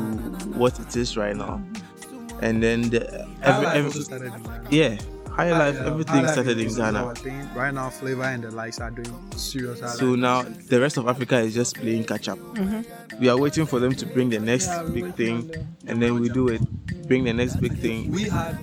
what 0.58 0.78
it 0.78 0.94
is 0.96 1.16
right 1.16 1.34
now. 1.36 1.62
And 2.44 2.62
then 2.62 2.90
the, 2.90 3.00
every, 3.42 3.66
Highlife 3.66 3.74
every, 3.74 3.84
also 3.86 4.00
started 4.00 4.32
in 4.34 4.42
Ghana. 4.42 4.68
yeah, 4.70 4.96
high 5.32 5.50
life, 5.52 5.74
Yeah, 5.76 5.86
everything 5.86 6.14
Highlife 6.22 6.32
started 6.32 6.58
in 6.60 6.74
Ghana. 6.74 7.14
Right 7.56 7.72
now, 7.74 7.88
Flavour 7.90 8.24
and 8.24 8.44
the 8.44 8.50
likes 8.50 8.80
are 8.80 8.90
doing 8.90 9.14
serious. 9.32 9.80
So 9.80 9.86
Highlife. 9.86 10.18
now 10.18 10.42
the 10.42 10.78
rest 10.80 10.96
of 10.98 11.08
Africa 11.08 11.38
is 11.38 11.54
just 11.54 11.76
playing 11.76 12.04
catch 12.04 12.28
up. 12.28 12.38
Mm-hmm. 12.38 13.20
We 13.20 13.28
are 13.30 13.38
waiting 13.38 13.64
for 13.66 13.80
them 13.80 13.94
to 13.94 14.06
bring 14.06 14.28
the 14.28 14.40
next 14.40 14.66
Yeah, 14.66 14.82
big 14.82 15.14
thing, 15.14 15.48
them. 15.48 15.76
and 15.86 16.02
then 16.02 16.20
we 16.20 16.28
do 16.28 16.48
it. 16.48 16.60
Bring 17.08 17.24
the 17.24 17.32
next 17.32 17.56
big 17.56 17.78
thing. 17.78 18.10
we 18.12 18.24
had 18.24 18.56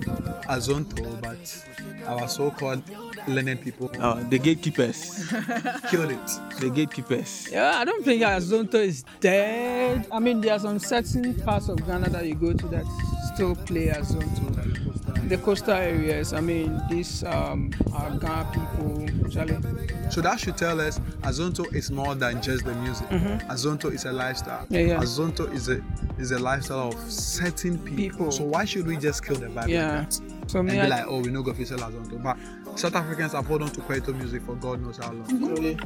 Azonto, 0.46 1.20
but 1.20 1.42
our 2.06 2.28
so-called 2.28 2.82
learned 3.28 3.60
people 3.62 3.90
Uh, 4.00 4.22
the 4.28 4.38
gatekeepers, 4.38 5.28
killed 5.90 6.10
it. 6.10 6.30
the 6.60 6.70
gatekeepers. 6.74 7.48
Yeah, 7.50 7.78
I 7.78 7.84
don't 7.84 8.04
think 8.04 8.22
Azonto 8.22 8.74
is 8.74 9.04
dead. 9.20 10.06
I 10.10 10.18
mean, 10.18 10.40
there 10.40 10.54
are 10.54 10.58
some 10.58 10.78
certain 10.78 11.34
parts 11.34 11.68
of 11.68 11.84
Ghana 11.86 12.10
that 12.10 12.26
you 12.26 12.34
go 12.34 12.52
to 12.52 12.66
that 12.68 12.84
still 13.34 13.54
play 13.54 13.88
Azonto. 13.88 15.28
The 15.28 15.38
coastal 15.38 15.74
areas, 15.74 16.32
I 16.32 16.40
mean, 16.40 16.80
these 16.90 17.22
um, 17.24 17.72
are 17.94 18.10
Ghana 18.18 18.50
people, 18.52 19.30
Charlie. 19.30 19.56
So 20.10 20.20
that 20.20 20.38
should 20.40 20.58
tell 20.58 20.78
us 20.80 20.98
Azonto 21.22 21.72
is 21.74 21.90
more 21.90 22.14
than 22.14 22.42
just 22.42 22.64
the 22.66 22.74
music. 22.74 23.08
Azonto 23.48 23.90
is 23.90 24.04
a 24.04 24.12
lifestyle. 24.12 24.64
Mm-hmm. 24.64 24.74
Yeah, 24.74 24.80
yeah. 24.80 24.96
Azonto 25.00 25.50
is 25.54 25.68
a 25.70 25.82
is 26.18 26.32
a 26.32 26.38
lifestyle 26.38 26.88
of 26.88 27.10
certain 27.10 27.78
people. 27.78 27.96
People. 27.96 28.32
So 28.32 28.44
why 28.44 28.64
should 28.66 28.86
we 28.86 28.96
just 28.98 29.24
kill 29.24 29.36
the 29.36 29.46
vibe? 29.46 29.68
Yeah. 29.68 30.00
Like? 30.00 30.12
So 30.50 30.58
And 30.58 30.68
me, 30.68 30.74
be 30.74 30.80
I, 30.80 30.86
like, 30.88 31.04
oh, 31.06 31.20
we 31.20 31.30
know 31.30 31.42
go 31.42 31.54
sell 31.64 31.78
Azonto. 31.78 32.22
But 32.22 32.36
South 32.76 32.94
Africans 32.96 33.32
have 33.32 33.46
hold 33.46 33.62
on 33.62 33.70
to 33.70 33.80
Kwaito 33.80 34.14
music 34.16 34.42
for 34.42 34.54
God 34.56 34.80
knows 34.82 34.96
how 34.98 35.12
long. 35.12 35.78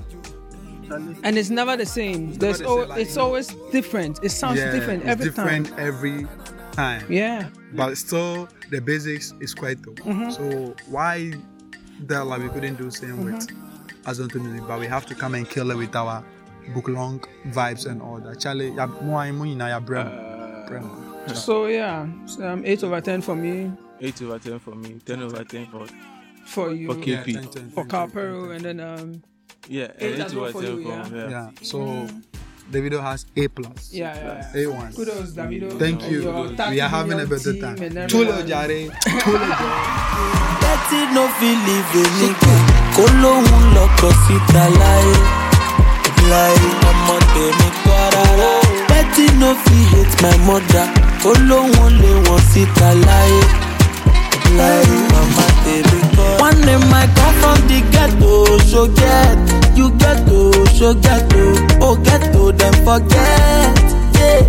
and 1.25 1.37
it's 1.39 1.51
never 1.51 1.77
the 1.77 1.87
same. 1.87 2.33
There's 2.35 2.59
the 2.61 2.67
al- 2.67 2.79
same, 2.81 2.89
like, 2.89 3.01
it's 3.01 3.11
you 3.11 3.17
know. 3.17 3.25
always 3.25 3.49
different. 3.73 4.21
It 4.23 4.31
sounds 4.31 4.59
yeah, 4.59 4.71
different 4.73 5.03
it's 5.03 5.11
every 5.11 5.25
different 5.27 5.67
time. 5.69 5.79
every 5.79 6.27
time. 6.73 7.05
Yeah. 7.11 7.49
But 7.73 7.97
still, 7.99 8.49
the 8.71 8.81
basics 8.81 9.35
is 9.41 9.55
Kwaito. 9.55 9.95
Mm-hmm. 9.97 10.31
So 10.31 10.75
why 10.89 11.33
the 12.07 12.25
like 12.25 12.43
we 12.43 12.49
couldn't 12.51 12.77
do 12.77 12.91
same 12.91 13.25
with 13.25 13.49
Mm-hmm. 13.49 14.11
Azonto 14.11 14.41
music, 14.41 14.63
but 14.69 14.79
we 14.79 14.87
have 14.87 15.05
to 15.07 15.17
come 15.17 15.35
and 15.35 15.49
kill 15.51 15.73
it 15.73 15.77
with 15.77 15.95
our 15.97 16.25
book 16.73 16.87
long 16.89 17.19
vibes 17.49 17.87
and 17.91 18.01
all 18.01 18.21
that. 18.21 18.39
Charlie, 18.39 18.71
ya 18.71 18.87
mo 18.87 19.17
ai 19.19 19.33
mo 19.33 19.45
nyinaa 19.45 19.85
brem. 19.85 20.07
Brem. 20.69 21.35
So 21.35 21.67
yeah, 21.67 22.07
so, 22.27 22.47
um, 22.49 22.63
eight 22.65 22.85
over 22.85 23.01
ten 23.01 23.21
for 23.21 23.35
me, 23.35 23.73
Eight 24.01 24.23
over 24.23 24.39
ten 24.39 24.61
for 24.61 24.77
me, 24.77 25.01
ten 25.05 25.23
over 25.23 25.43
ten 25.43 25.67
for 25.67 25.87
for 26.47 26.73
you, 26.73 26.89
For 26.89 26.95
KP. 27.01 27.27
Yeah, 27.27 27.41
10, 27.43 27.49
10, 27.51 27.71
for 27.71 27.85
10, 27.85 27.89
10, 27.89 27.89
Carpero, 27.89 28.51
and 28.55 28.65
then 28.65 28.81
um, 28.81 29.23
yeah, 29.69 29.91
Eight 29.99 30.15
eight 30.15 30.21
as 30.21 30.35
well 30.35 30.51
for 30.53 30.63
you, 30.63 30.79
yeah. 30.81 31.09
yeah. 31.13 31.31
Yeah. 31.31 31.51
So 31.63 32.07
Davido 32.71 33.01
has 33.03 33.27
A 33.37 33.49
plus. 33.49 33.93
yeah, 33.93 34.15
yeah. 34.17 34.51
yeah. 34.55 34.63
A 34.63 34.73
one. 34.73 34.93
Kudos, 34.93 35.33
Davido. 35.35 35.79
Thank 35.79 36.03
you. 36.11 36.23
your 36.23 36.71
We 36.71 36.81
are 36.81 36.89
having 36.89 37.21
a 37.21 37.27
better 37.27 37.53
time. 37.61 37.79
and 37.83 37.95
Tulo 38.11 38.31
everyone. 38.43 38.47
jare. 38.47 38.89
Tulo 39.23 39.47
jare. 39.61 40.27
Betty 40.63 41.01
no 41.15 41.25
feel 41.39 41.59
leave 41.67 41.95
a 42.01 42.05
nigga 42.19 42.55
kó 42.97 43.05
lóhun 43.23 43.65
lọkọ 43.77 44.09
síta 44.27 44.65
láyé 44.81 45.17
láyé 46.31 46.69
ọmọ 46.91 47.17
tèmi 47.33 47.69
kọ́ 47.85 48.01
rárá. 48.15 48.51
Betty 48.89 49.27
no 49.41 49.51
fit 49.63 49.85
hate 49.93 50.17
my 50.23 50.37
mother 50.47 50.87
kó 51.23 51.33
lóhun 51.49 51.93
lé 52.03 52.11
wọn 52.27 52.41
síta 52.53 52.89
láyé 53.07 53.43
láyé 54.59 54.97
ọmọ 55.21 55.45
tèmi 55.65 55.99
kọ́. 56.01 56.06
One 56.47 56.61
name 56.61 56.95
I 56.95 57.07
come 57.19 57.35
from 57.43 57.59
the 57.67 57.83
ghetto 57.91 58.57
so 58.71 58.87
get 58.87 59.37
you 59.77 59.91
ghetto 59.99 60.53
so 60.79 60.95
ghetto 60.95 61.43
oh 61.83 61.97
ghetto 62.07 62.53
dem 62.53 62.73
forget. 62.87 63.75
Yeah. 64.15 64.43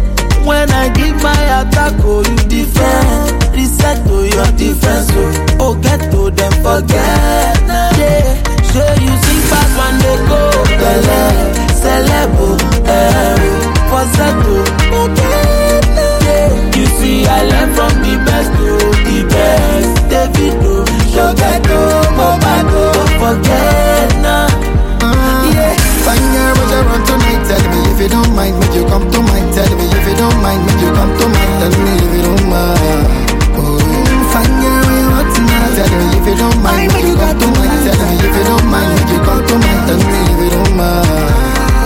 When 0.45 0.69
I 0.71 0.89
give 0.93 1.17
my 1.23 1.41
attack, 1.59 1.93
oh, 2.05 2.21
you 2.21 2.37
defend. 2.47 3.55
Reset 3.55 3.97
to 4.07 4.17
your 4.29 4.45
defense, 4.55 5.09
oh, 5.11 5.57
oh, 5.59 5.75
get 5.81 5.99
to 6.11 6.29
them 6.29 6.53
forget. 6.61 7.57
Yeah, 7.97 8.43
sure 8.69 8.95
you 9.03 9.13
sing 9.25 9.41
fast 9.49 9.73
when 9.79 9.93
they 10.03 10.17
go. 10.29 10.41
Bele, 10.79 11.19
celebo, 11.81 12.47
eh, 12.85 13.35
falsetto. 13.89 14.55
Yeah, 15.19 16.77
you 16.77 16.85
see, 16.95 17.25
I 17.25 17.43
learn 17.43 17.69
from 17.75 17.93
the 18.05 18.13
best, 18.23 18.51
oh, 18.61 18.91
the 19.03 19.17
best. 19.27 19.97
Davido, 21.17 21.33
Shogato, 21.33 21.79
Mobago, 22.13 22.93
don't 22.93 23.13
forget, 23.17 24.09
nah. 24.21 24.47
Yeah, 25.49 25.73
fine 26.05 26.27
girl, 26.29 26.53
but 26.53 26.69
you 26.69 27.05
tonight. 27.09 27.41
Tell 27.47 27.63
me 27.71 27.79
if 27.89 27.99
you 28.01 28.09
don't 28.09 28.35
mind, 28.35 28.59
make 28.59 28.75
you 28.75 28.85
come 28.85 29.09
to 29.09 29.19
mind. 29.21 29.53
Tell 29.53 29.71
me 29.77 29.85
if 29.89 30.07
you 30.07 30.15
don't 30.15 30.41
mind, 30.41 30.61
make 30.65 30.81
you 30.81 30.91
come 30.93 31.17
to 31.17 31.25
mind. 31.25 31.53
Tell 31.57 31.73
me 31.81 31.93
if 31.97 32.13
you 32.13 32.21
don't 32.21 32.45
mind. 32.45 33.07
Oh, 33.57 33.81
fine 34.29 34.53
girl, 34.61 34.77
when 34.85 34.97
you 35.01 35.09
run 35.09 35.25
tonight. 35.33 35.73
Tell 35.73 35.89
me 35.97 36.05
if 36.17 36.25
you 36.27 36.35
don't 36.37 36.61
mind, 36.61 36.93
make 36.93 37.03
you 37.03 37.15
come 37.17 37.39
to 37.39 37.47
mind. 37.47 37.81
Tell 37.81 37.97
me 37.97 38.15
if 38.21 38.35
you 38.37 38.43
don't 38.45 38.67
mind, 38.69 38.89
make 38.93 39.09
you 39.09 39.19
come 39.25 39.41
to 39.47 39.55
mind. 39.57 39.81
Tell 39.89 39.97
me 39.97 40.19
if 40.21 40.39
you 40.43 40.49
don't 40.53 40.73
mind. 40.77 41.33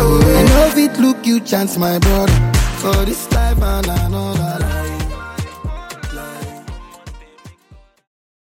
Oh, 0.03 0.19
I 0.27 0.43
know 0.43 0.75
it 0.75 0.99
look 0.99 1.25
you 1.25 1.39
chance, 1.39 1.77
my 1.77 1.97
brother. 1.99 2.35
For 2.83 3.05
this 3.05 3.31
life 3.31 3.61
and 3.61 3.87
another 3.87 4.59
life. 4.59 4.70